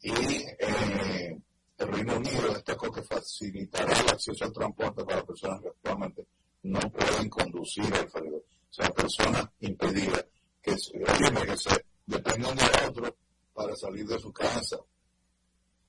[0.00, 1.38] Y eh,
[1.78, 6.26] el Reino Unido destacó que facilitará el acceso al transporte para personas que actualmente
[6.64, 8.34] no pueden conducir al ferrocarril.
[8.34, 10.26] O sea, personas impedidas
[10.60, 13.16] que, que se dependan de otro
[13.54, 14.78] para salir de su casa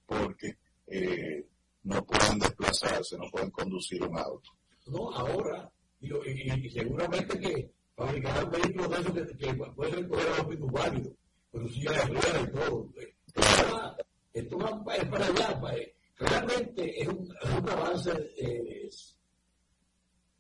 [0.05, 0.57] porque
[0.87, 1.45] eh,
[1.83, 4.51] no pueden desplazarse, no pueden conducir un auto.
[4.87, 5.71] No, ahora,
[6.01, 11.13] y, y, seguramente que fabricarán vehículos de esos que, que pueden recoger a los válidos,
[11.51, 12.89] pero si ya ruedas y todo.
[13.33, 13.95] Claro
[14.33, 15.59] esto va, es para allá.
[15.59, 15.77] Para,
[16.17, 18.89] realmente es un, es un avance eh,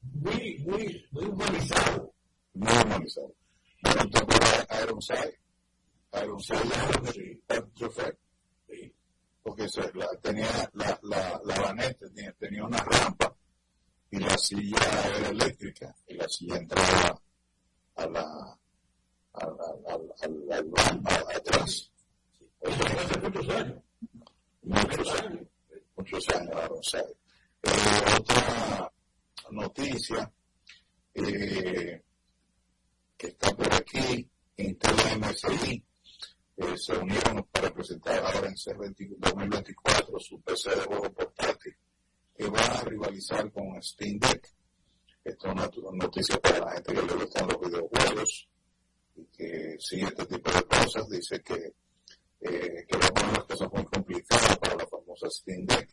[0.01, 2.13] muy, muy, muy humanizado.
[2.53, 3.33] Muy humanizado.
[3.81, 5.39] Bueno, entonces Ironside.
[6.23, 7.41] Ironside sí.
[7.47, 8.19] Perfecto.
[8.67, 8.93] Sí.
[9.43, 13.33] Porque se, la, tenía la, la, la baneta, tenía, tenía una rampa
[14.11, 14.77] y la silla
[15.17, 17.21] era eléctrica y la silla entraba
[17.95, 18.57] a la,
[19.33, 20.73] a la, al, al, al,
[21.05, 21.91] al, atrás.
[22.61, 23.81] Eso fue hace muchos años.
[24.63, 25.47] Muchos años.
[25.95, 27.03] Muchos años, eh,
[28.17, 28.91] otra
[29.51, 30.31] noticia
[31.13, 32.01] eh,
[33.17, 34.27] que está por aquí,
[34.57, 35.83] Intel MSI,
[36.57, 37.69] eh, se unieron para
[38.69, 41.75] presentar ahora en c 2024 su PC de juego portátil
[42.35, 44.49] que va a rivalizar con Steam Deck.
[45.23, 45.69] Esto es una
[46.05, 48.47] noticia para la gente que le gustan los videojuegos
[49.15, 51.09] y que sigue este tipo de cosas.
[51.09, 51.73] Dice que
[52.41, 55.89] eh, que va a las cosas muy complicadas para la famosa Steam Deck.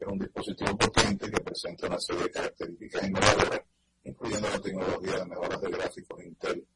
[0.00, 3.60] Es un dispositivo potente que presenta una serie de características innovadoras,
[4.04, 6.66] incluyendo la tecnología de mejoras de gráficos Intel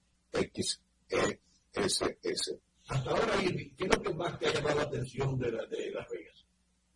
[1.74, 2.56] XESS.
[2.92, 5.90] Hasta ahora, ¿qué es lo que más te ha llamado la atención de, la, de
[5.92, 6.44] Las Vegas?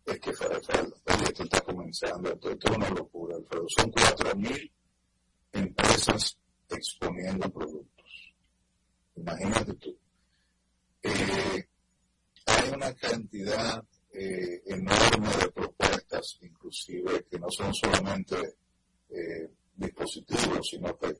[0.05, 0.95] Es que, Alfredo,
[1.25, 3.65] esto está comenzando, esto, es una locura, Alfredo.
[3.75, 4.71] Son 4.000
[5.53, 6.37] empresas
[6.69, 8.33] exponiendo productos.
[9.15, 9.97] Imagínate tú.
[11.01, 11.67] Eh,
[12.45, 13.83] hay una cantidad
[14.13, 18.35] eh, enorme de propuestas, inclusive que no son solamente
[19.09, 21.17] eh, dispositivos, sino que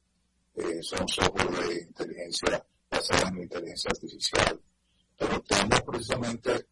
[0.84, 2.64] son software de inteligencia
[2.98, 4.62] basada en inteligencia artificial.
[5.18, 6.68] Pero tenemos precisamente,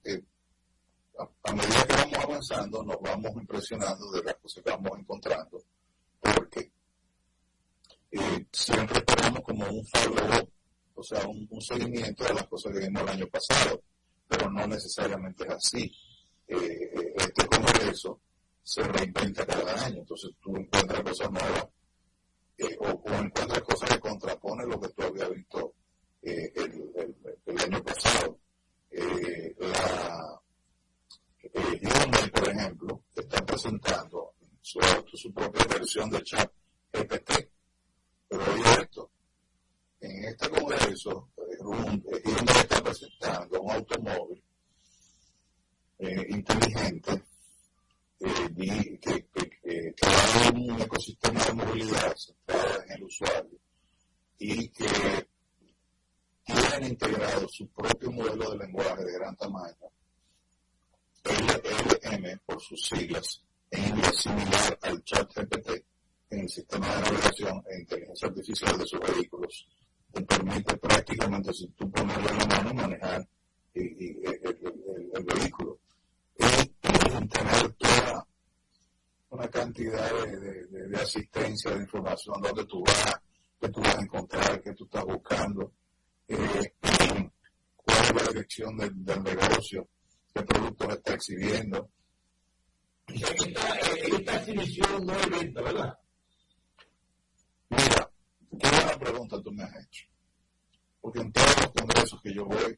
[1.17, 5.63] a, medida que vamos avanzando nos vamos impresionando de las cosas que vamos encontrando,
[6.19, 6.71] porque
[8.11, 10.49] eh, siempre esperamos como un follow
[10.97, 13.81] o sea, un, seguimiento de las cosas que vimos el año pasado,
[14.27, 15.91] pero no necesariamente es así.
[16.47, 18.21] Eh, eh, este congreso
[18.63, 21.67] se reinventa cada año, entonces tú encuentras cosas nuevas
[22.79, 25.73] o, o, encuentras cosas que contraponen lo que tú habías visto
[26.25, 27.15] el,
[27.45, 28.39] el, año pasado.
[29.59, 30.41] la,
[31.53, 34.79] Hyundai, por ejemplo, está presentando su,
[35.13, 36.51] su propia versión de chat
[36.91, 37.49] GPT.
[38.27, 39.11] Pero oye esto,
[40.01, 44.43] en este congreso, Hyundai está presentando un automóvil
[45.99, 47.23] eh, inteligente
[48.19, 49.95] eh, que, que, que,
[50.53, 53.59] un ecosistema de movilidad centrado en el usuario
[54.39, 55.27] y que
[56.45, 59.91] tiene integrado su propio modelo de lenguaje de gran tamaño
[61.25, 63.41] LLM por sus siglas,
[63.71, 65.83] en inglés similar al chat GPT
[66.29, 69.67] en el sistema de navegación e inteligencia artificial de sus vehículos.
[70.11, 73.27] Te permite prácticamente, si tú pones la mano, manejar
[73.73, 73.93] el,
[75.25, 75.79] vehículo.
[76.37, 78.27] Y, tener toda
[79.29, 83.15] una cantidad de, asistencia, de información, dónde tú vas,
[83.59, 85.71] qué tú vas a encontrar, qué tú estás buscando,
[86.27, 86.73] eh,
[87.75, 89.87] cuál es la dirección del negocio
[90.35, 91.89] qué productos está exhibiendo.
[93.07, 95.97] Esta, exhibición no es venta, ¿verdad?
[97.69, 98.11] Mira,
[98.59, 100.05] qué buena pregunta tú me has hecho.
[100.99, 102.77] Porque en todos los congresos que yo voy,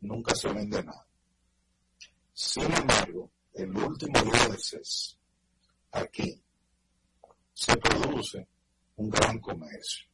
[0.00, 1.06] nunca se vende nada.
[2.32, 5.18] Sin embargo, el último día de CES,
[5.92, 6.42] aquí,
[7.52, 8.46] se produce
[8.96, 10.09] un gran comercio.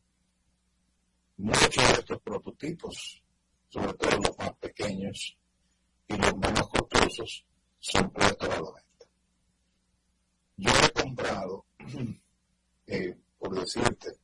[1.39, 3.23] Muchos de estos prototipos,
[3.69, 5.37] sobre todo los más pequeños,
[6.09, 7.45] y los menos costosos
[7.79, 9.07] son puestos a la venta.
[10.57, 11.67] Yo he comprado,
[12.87, 14.19] eh, por decirte,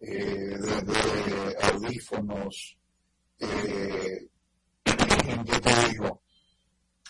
[0.00, 2.76] eh, desde audífonos,
[3.38, 4.28] eh,
[4.84, 6.22] te digo?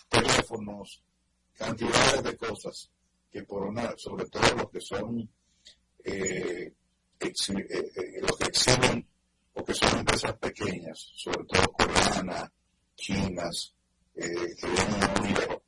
[0.09, 1.03] Teléfonos,
[1.53, 2.91] cantidades de cosas
[3.31, 5.29] que por una, sobre todo los que son,
[6.03, 6.73] eh,
[7.19, 9.07] los que exhiben
[9.53, 12.49] o que son empresas pequeñas, sobre todo coreanas,
[12.95, 13.73] chinas,
[14.15, 15.59] eh, que vienen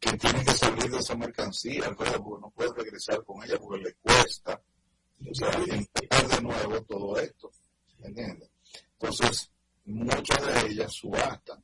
[0.00, 3.94] que tienen que salir de esa mercancía, pero no puede regresar con ella porque le
[3.94, 4.60] cuesta,
[5.20, 7.52] o sea, empezar de nuevo todo esto,
[8.00, 8.50] ¿entiendes?
[8.94, 9.52] Entonces,
[9.84, 11.62] muchas de ellas subastan.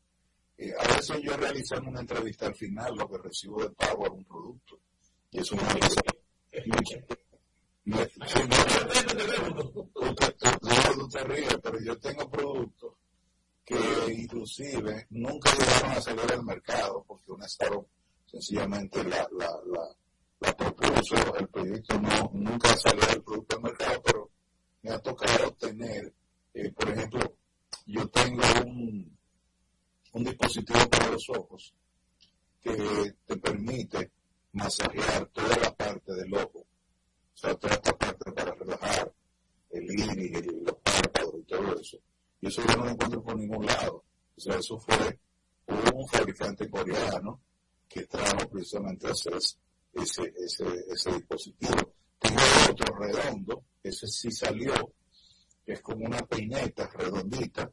[0.56, 4.12] Eh, a veces yo realizando una entrevista al final, lo que recibo de pago es
[4.12, 4.78] un producto.
[5.32, 5.62] Y eso me
[11.34, 12.94] dice, pero yo tengo productos
[13.64, 13.76] que
[14.12, 17.86] inclusive nunca llegaron a salir al mercado porque un Estado
[18.26, 19.50] sencillamente la, la,
[20.40, 24.30] la, propuso, el proyecto no, nunca salió del producto al mercado, pero
[24.82, 26.12] me ha tocado tener,
[26.74, 27.34] por ejemplo,
[27.86, 29.18] yo tengo un,
[30.12, 31.74] un dispositivo para los ojos
[32.60, 34.10] que te permite
[34.52, 36.66] masajear toda la parte del ojo,
[37.38, 39.12] sea, toda esta parte para relajar
[39.70, 41.98] el iris, los párpados y todo eso
[42.40, 44.04] y eso yo no lo encuentro por ningún lado.
[44.36, 45.18] O sea, eso fue
[45.94, 47.40] un fabricante coreano
[47.88, 51.94] que trajo precisamente hacer ese, ese, ese dispositivo.
[52.18, 54.72] Tengo otro redondo, ese sí salió,
[55.64, 57.70] que es como una peineta redondita,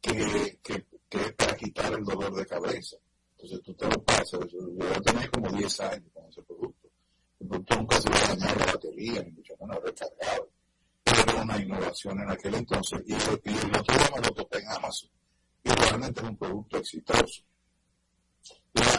[0.00, 2.96] que, que, es para quitar el dolor de cabeza.
[3.32, 6.79] Entonces tú te lo pasas, yo tenía como 10 años con ese producto.
[7.40, 10.50] El producto nunca se le dañado la batería, ni mucho menos recargado
[11.04, 15.10] era una innovación en aquel entonces y, el otro día me lo topé en Amazon
[15.64, 17.42] y realmente es un producto exitoso.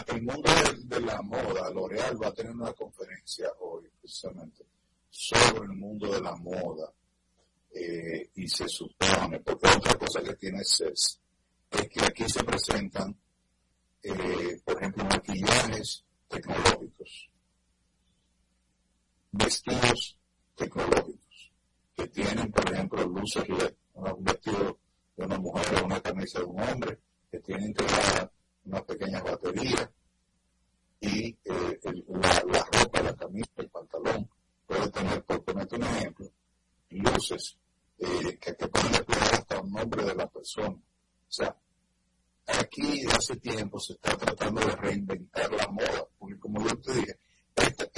[0.08, 0.50] el mundo
[0.84, 4.64] de, la moda, L'Oreal va a tener una conferencia hoy precisamente
[5.10, 6.92] sobre el mundo de la moda
[7.74, 11.20] eh, y se supone, porque otra cosa que tiene CES
[11.70, 13.16] es que aquí se presentan,
[14.02, 17.30] eh, por ejemplo, maquillajes tecnológicos,
[19.32, 20.18] vestidos
[20.54, 21.52] tecnológicos
[21.94, 24.78] que tienen, por ejemplo, luces LED, un vestido
[25.16, 26.98] de una mujer o una camisa de un hombre,
[27.30, 28.30] que tiene integrada
[28.64, 29.90] una pequeña batería
[31.00, 34.28] y eh, la, ropa, la camisa, el pantalón,
[34.66, 36.26] puede tener, por ponerte un ejemplo,
[36.90, 37.56] luces
[37.98, 40.76] eh, que, que pueden desplegar hasta un nombre de la persona.
[40.76, 41.56] O sea,
[42.46, 47.18] aquí hace tiempo se está tratando de reinventar la moda, porque como yo te dije,
[47.56, 47.90] este,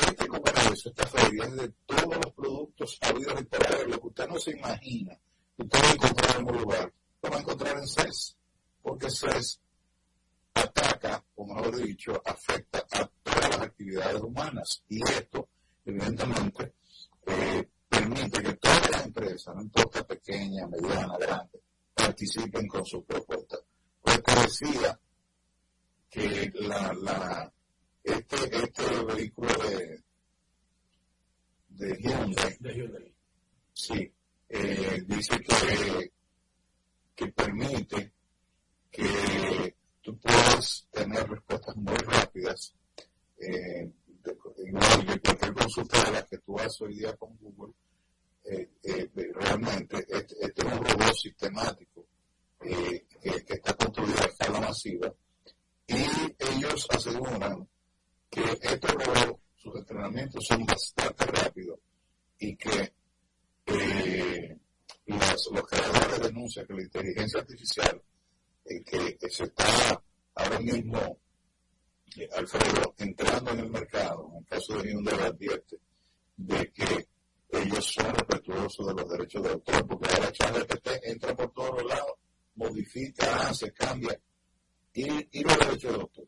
[0.65, 4.51] congreso, esta feria de todos los productos habidos y por lo que usted no se
[4.53, 5.19] imagina,
[5.57, 6.93] usted va a encontrar en un lugar,
[7.23, 8.37] lo va a encontrar en CES,
[8.83, 9.61] porque CES
[10.55, 14.83] ataca, o mejor dicho, afecta a todas las actividades humanas.
[14.89, 15.49] Y esto,
[15.85, 16.75] evidentemente,
[17.27, 21.61] eh, permite que todas las empresas, no importa pequeña, mediana, grande,
[21.95, 23.61] participen con sus propuestas.
[24.01, 24.99] Pues decía
[26.11, 27.53] que la, la,
[28.03, 30.05] este, este vehículo de,
[31.85, 33.15] de Hyundai,
[33.73, 34.13] sí,
[34.49, 36.13] eh, dice que,
[37.15, 38.13] que permite
[38.91, 42.75] que tú puedas tener respuestas muy rápidas
[43.39, 43.91] eh,
[44.23, 47.75] de, cualquier consulta de la que tú haces hoy día con Google,
[48.45, 52.07] eh, eh, realmente este, este, es un robot sistemático
[52.61, 55.15] que, que, está construido a escala masiva
[55.87, 55.95] y
[56.39, 57.69] ellos aseguran
[58.31, 61.79] que estos robots, sus entrenamientos son bastante rápidos
[62.39, 62.93] y que
[65.07, 68.03] los, los creadores denuncian que la inteligencia artificial
[68.85, 70.03] que, se está
[70.35, 71.19] ahora mismo,
[72.17, 75.79] eh, Alfredo, entrando en el mercado, en el caso de Hyundai advierte,
[76.37, 77.09] de que
[77.51, 81.91] ellos son respetuosos de los derechos de autor, porque ahora ChatGPT entra por todos los
[81.91, 82.13] lados,
[82.57, 84.19] modifica, hace, cambia,
[84.93, 86.27] y, y los derechos de autor.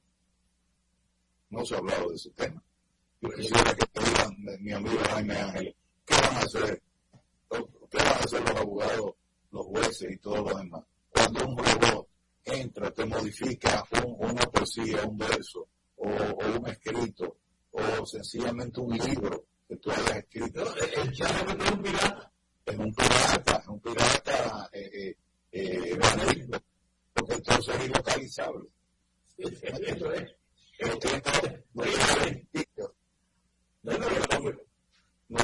[1.51, 2.63] No se ha hablado de ese tema.
[3.21, 6.83] Yo quisiera que te digan, mi amigo Jaime Ángeles, ¿qué van a hacer?
[7.49, 9.15] ¿Qué van a hacer los abogados,
[9.53, 10.85] los jueces y todos los demás?
[11.09, 12.09] Cuando un robot
[12.45, 13.85] entra, te modifica
[14.19, 17.39] una poesía, un verso, o, un escrito,
[17.71, 20.75] o sencillamente un libro que tú hayas escrito.
[20.77, 22.33] el chat es un pirata.
[22.67, 25.17] Es un pirata, es un pirata eh, eh,
[25.53, 25.99] eh
[27.15, 28.69] porque entonces es ilocalizable.
[29.39, 30.35] Eso es.
[30.79, 31.23] No tiene,
[31.73, 31.85] no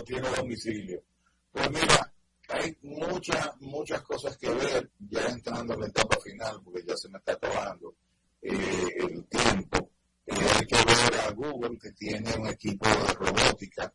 [0.05, 1.03] tiene domicilio.
[1.51, 2.12] Pues mira,
[2.49, 7.09] hay muchas, muchas cosas que ver ya entrando en la etapa final, porque ya se
[7.09, 7.95] me está acabando
[8.40, 9.90] eh, el tiempo.
[10.26, 13.93] Eh, hay que ver a Google que tiene un equipo de robótica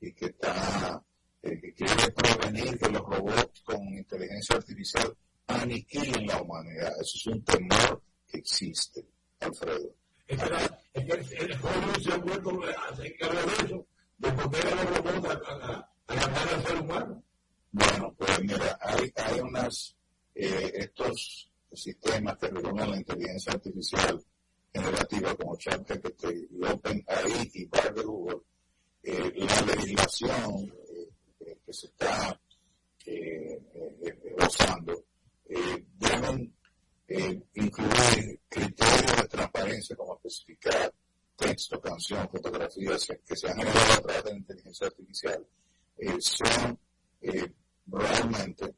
[0.00, 1.02] y que está
[1.42, 6.92] eh, que quiere prevenir que los robots con inteligencia artificial aniquilen la humanidad.
[7.00, 9.04] Eso es un temor que existe,
[9.40, 9.94] Alfredo.
[10.92, 13.16] Es que el joven se ha vuelto a de
[13.64, 13.86] eso,
[14.18, 17.22] de poner a los robots a, a, al ser humano.
[17.70, 19.96] Bueno, pues mira, hay, hay unas,
[20.34, 24.20] eh, estos sistemas que regulan la inteligencia artificial
[24.72, 28.40] generativa como ChatGPT y OpenAI y Bar de Google,
[29.02, 30.72] eh, la legislación
[31.40, 32.39] eh, que se está
[42.86, 45.46] que se han generado a través de la inteligencia artificial,
[46.20, 46.78] son
[47.86, 48.74] realmente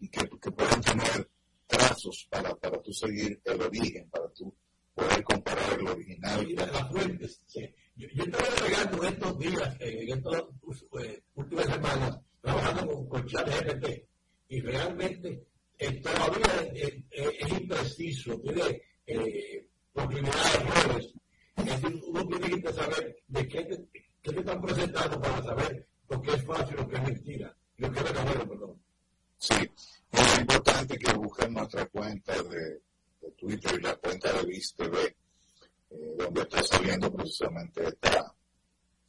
[0.00, 1.28] y que, que puedan tener
[1.66, 4.52] trazos para, para tú seguir el origen, para tú
[4.94, 6.50] poder comparar el original.
[6.50, 7.40] Y las fuentes.
[7.94, 10.42] Yo, yo estaba navegando estos días, en estas
[11.00, 14.08] eh, últimas semanas, trabajando con, con GPT
[14.48, 15.46] y realmente
[15.78, 21.14] eh, todavía eh, es impreciso, tiene eh, posibilidades de errores.
[21.56, 23.88] Es decir, uno tiene que saber de qué te,
[24.20, 27.56] qué te están presentando para saber lo que es fácil y lo que es mentira.
[29.38, 29.54] Sí,
[30.12, 32.80] es importante que busquen nuestra cuenta de,
[33.36, 35.16] Twitter y la cuenta de VisTV, eh,
[36.16, 38.32] donde está saliendo precisamente esta,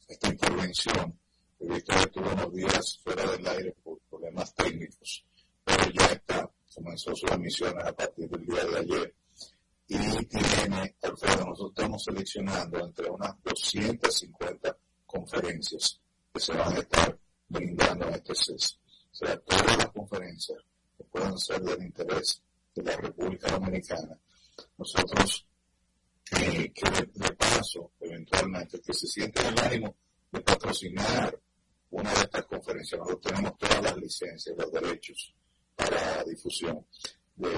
[0.08, 1.16] esta intervención.
[1.60, 5.24] VisTV tuvo unos días fuera del aire por problemas técnicos,
[5.62, 9.14] pero ya está, comenzó sus emisiones a partir del día de ayer.
[9.86, 16.00] Y tiene, Alfredo, nosotros estamos seleccionando entre unas 250 conferencias
[16.32, 17.18] que se van a estar
[17.48, 18.78] brindando en este CES.
[19.12, 20.58] O sea, todas las conferencias
[20.96, 22.42] que puedan ser del interés
[22.74, 24.18] de la República Dominicana,
[24.76, 25.46] nosotros
[26.32, 29.94] eh, que de, paso, eventualmente, que se sienten el ánimo
[30.32, 31.38] de patrocinar
[31.90, 32.98] una de estas conferencias.
[32.98, 35.34] Nosotros tenemos todas las licencias, los derechos
[35.76, 36.84] para difusión.
[37.36, 37.48] De,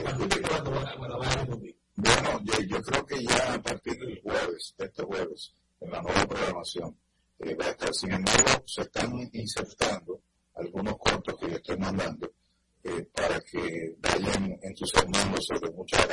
[1.96, 6.02] bueno, yo, yo, creo que ya a partir del jueves, de este jueves, en la
[6.02, 6.94] nueva programación,
[7.38, 7.56] eh,
[7.92, 10.22] Sin embargo, se están insertando
[10.54, 12.32] algunos cortos que yo estoy mandando
[12.84, 16.08] eh, para que vayan entusiasmándose de muchas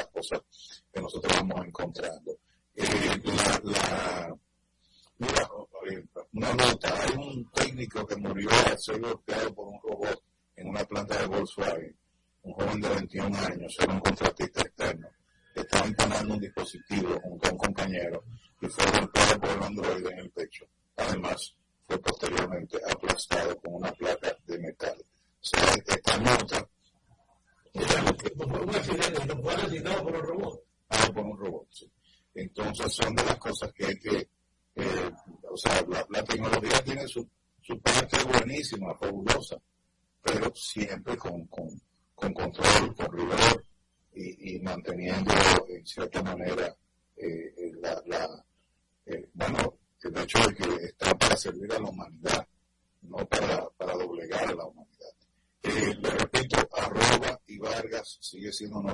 [58.54, 58.93] decir, no,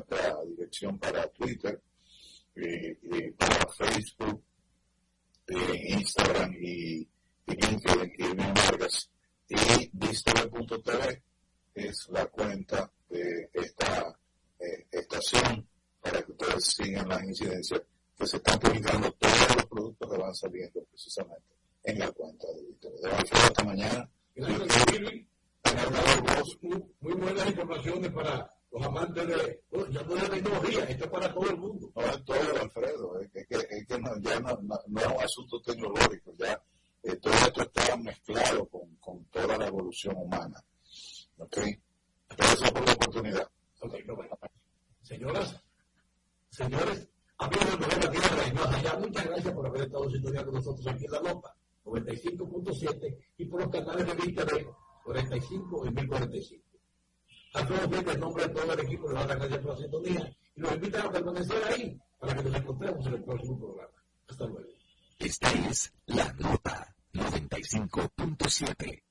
[57.59, 60.35] a todos en nombre de todo el equipo, les da las gracias por la sintonía
[60.55, 63.93] y los invito a permanecer ahí para que nos encontremos en el próximo programa.
[64.27, 64.69] Hasta luego.
[65.19, 69.03] Esta es la nota 95.7.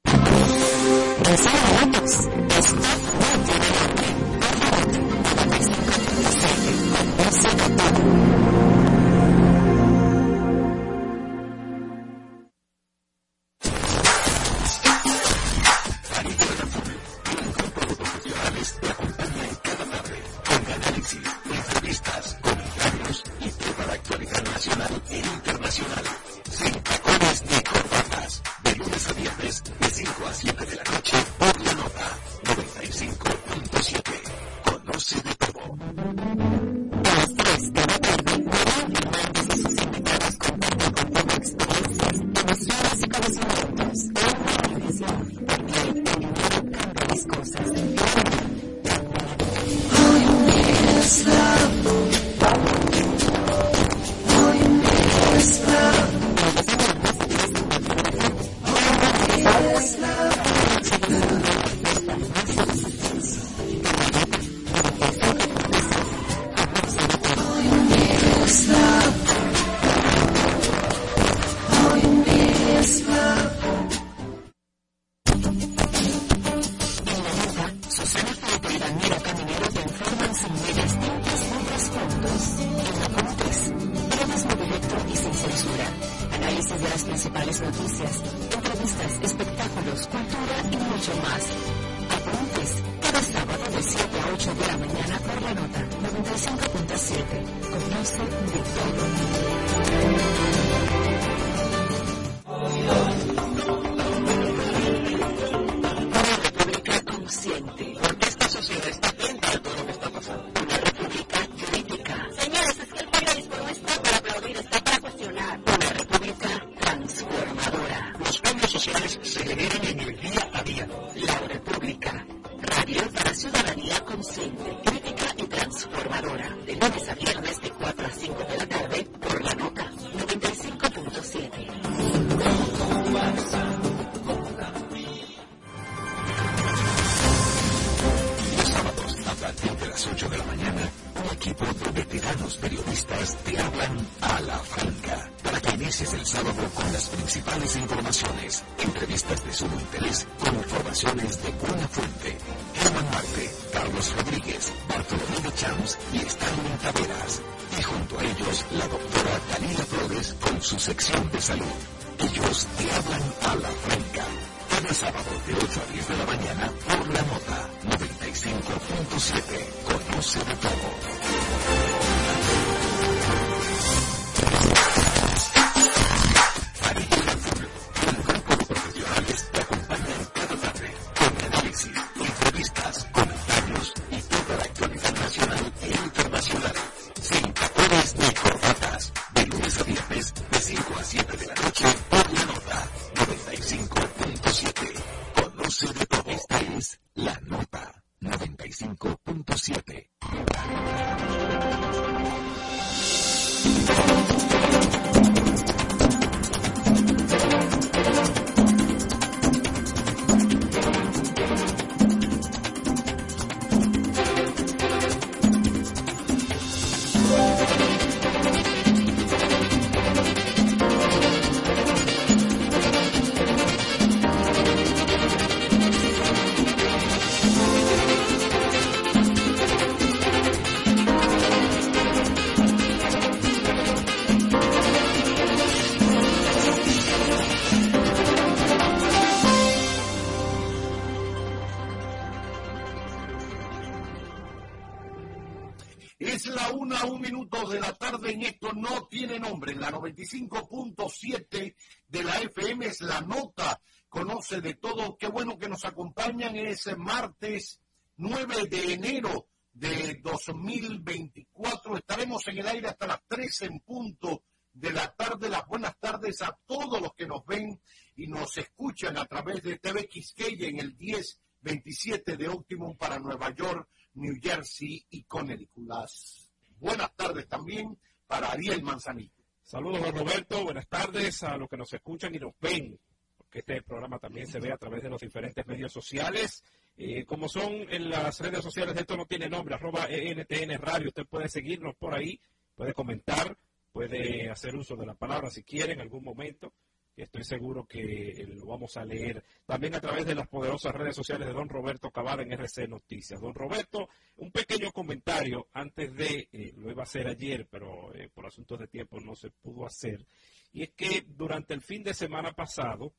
[247.48, 249.72] 2 de la tarde en esto no tiene nombre.
[249.72, 251.74] En la 95.7
[252.08, 253.80] de la FM es la nota.
[254.08, 255.16] Conoce de todo.
[255.16, 257.80] Qué bueno que nos acompañan ese martes
[258.16, 261.96] 9 de enero de 2024.
[261.96, 264.42] Estaremos en el aire hasta las 13 en punto
[264.72, 265.48] de la tarde.
[265.48, 267.80] Las buenas tardes a todos los que nos ven
[268.16, 273.54] y nos escuchan a través de TV Quisqueya en el 1027 de Optimum para Nueva
[273.54, 276.47] York, New Jersey y Connecticut
[276.80, 279.32] buenas tardes también para Ariel Manzanillo.
[279.62, 280.64] Saludos, don Roberto.
[280.64, 282.98] Buenas tardes a los que nos escuchan y nos ven,
[283.36, 286.64] porque este programa también se ve a través de los diferentes medios sociales.
[286.96, 291.26] Eh, como son en las redes sociales, esto no tiene nombre, arroba ENTN Radio, usted
[291.26, 292.40] puede seguirnos por ahí,
[292.74, 293.56] puede comentar,
[293.92, 296.72] puede hacer uso de la palabra si quiere en algún momento.
[297.18, 301.48] Estoy seguro que lo vamos a leer también a través de las poderosas redes sociales
[301.48, 303.40] de don Roberto Cabada en RC Noticias.
[303.40, 308.30] Don Roberto, un pequeño comentario antes de, eh, lo iba a hacer ayer, pero eh,
[308.32, 310.24] por asuntos de tiempo no se pudo hacer.
[310.72, 313.12] Y es que durante el fin de semana pasado,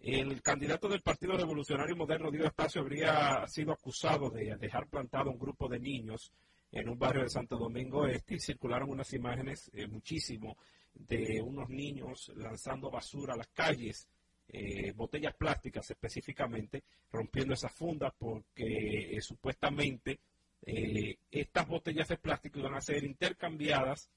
[0.00, 5.38] el candidato del Partido Revolucionario Moderno, Diego Espacio, habría sido acusado de dejar plantado un
[5.38, 6.32] grupo de niños
[6.72, 10.56] en un barrio de Santo Domingo Este y circularon unas imágenes eh, muchísimo
[10.94, 14.08] de unos niños lanzando basura a las calles,
[14.48, 16.82] eh, botellas plásticas específicamente,
[17.12, 20.18] rompiendo esas fundas porque eh, supuestamente
[20.62, 24.10] estas botellas de plástico iban a ser intercambiadas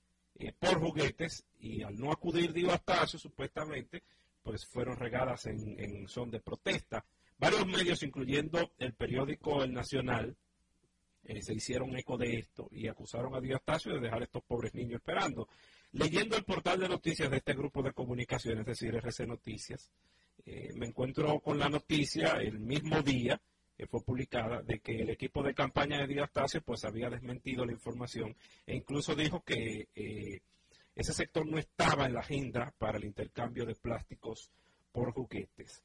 [0.59, 4.03] por juguetes y al no acudir Diego Astacio supuestamente
[4.43, 7.05] pues fueron regadas en, en son de protesta.
[7.37, 10.35] Varios medios, incluyendo el periódico El Nacional,
[11.25, 14.73] eh, se hicieron eco de esto y acusaron a Diostasio de dejar a estos pobres
[14.73, 15.47] niños esperando.
[15.93, 19.91] Leyendo el portal de noticias de este grupo de comunicación, es decir, RC Noticias,
[20.45, 23.39] eh, me encuentro con la noticia el mismo día
[23.77, 27.71] que fue publicada de que el equipo de campaña de Diostasio pues había desmentido la
[27.71, 28.35] información
[28.65, 30.41] e incluso dijo que eh,
[30.95, 34.49] ese sector no estaba en la agenda para el intercambio de plásticos
[34.91, 35.83] por juguetes.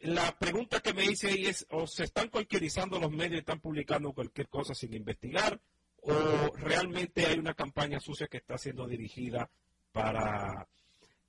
[0.00, 3.60] La pregunta que me hice ahí es, o se están cualquierizando los medios y están
[3.60, 5.58] publicando cualquier cosa sin investigar,
[6.08, 9.50] o realmente hay una campaña sucia que está siendo dirigida
[9.90, 10.68] para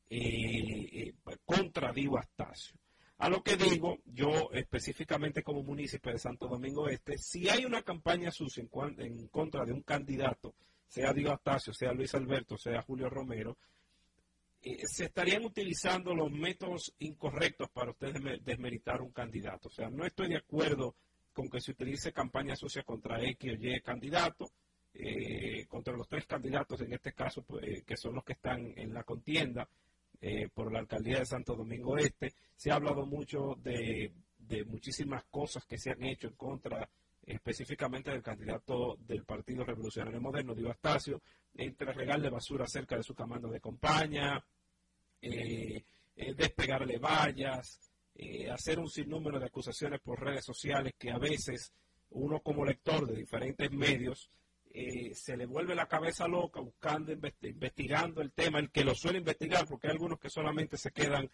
[0.09, 1.13] eh, eh,
[1.45, 2.77] contra Divo Astacio.
[3.17, 7.81] A lo que digo, yo específicamente como municipio de Santo Domingo Este, si hay una
[7.81, 8.63] campaña sucia
[8.99, 10.53] en, contra de un candidato,
[10.87, 13.57] sea Divo Astacio, sea Luis Alberto, sea Julio Romero,
[14.61, 19.69] eh, se estarían utilizando los métodos incorrectos para ustedes desmeritar un candidato.
[19.69, 20.93] O sea, no estoy de acuerdo
[21.33, 24.51] con que se utilice campaña sucia contra X o Y candidato,
[24.93, 28.73] eh, contra los tres candidatos en este caso, pues, eh, que son los que están
[28.75, 29.67] en la contienda
[30.51, 32.33] por la alcaldía de Santo Domingo Este.
[32.55, 34.11] Se ha hablado mucho de,
[34.65, 36.89] muchísimas cosas que se han hecho en contra
[37.23, 41.21] específicamente del candidato del Partido Revolucionario Moderno, Diego Astacio,
[41.55, 44.43] entre regarle basura cerca de su comando de campaña,
[45.21, 45.83] eh,
[46.15, 47.79] eh, despegarle vallas,
[48.15, 51.71] eh, hacer un sinnúmero de acusaciones por redes sociales que a veces
[52.11, 54.29] uno como lector de diferentes medios
[55.13, 59.65] se le vuelve la cabeza loca buscando, investigando el tema, el que lo suele investigar,
[59.67, 61.29] porque hay algunos que solamente se quedan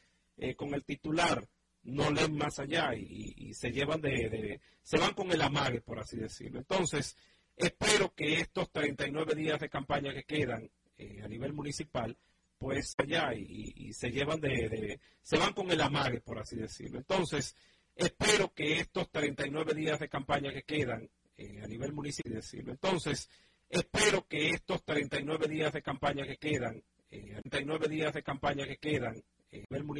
[0.55, 1.47] con el titular
[1.83, 6.17] no leen más allá y, se llevan de, se van con el amague, por así
[6.17, 6.59] decirlo.
[6.59, 7.17] Entonces,
[7.55, 12.17] espero que estos 39 días de campaña que quedan eh, a nivel municipal,
[12.57, 16.99] pues allá y, se llevan de, se van con el amague, por así decirlo.
[16.99, 17.55] Entonces,
[17.95, 22.71] espero que estos 39 días de campaña que quedan eh, a nivel municipal, decirlo.
[22.71, 23.29] Entonces,
[23.69, 26.81] espero que estos 39 días de campaña que quedan,
[27.11, 29.91] eh, 39 días de campaña que quedan a nivel municipal,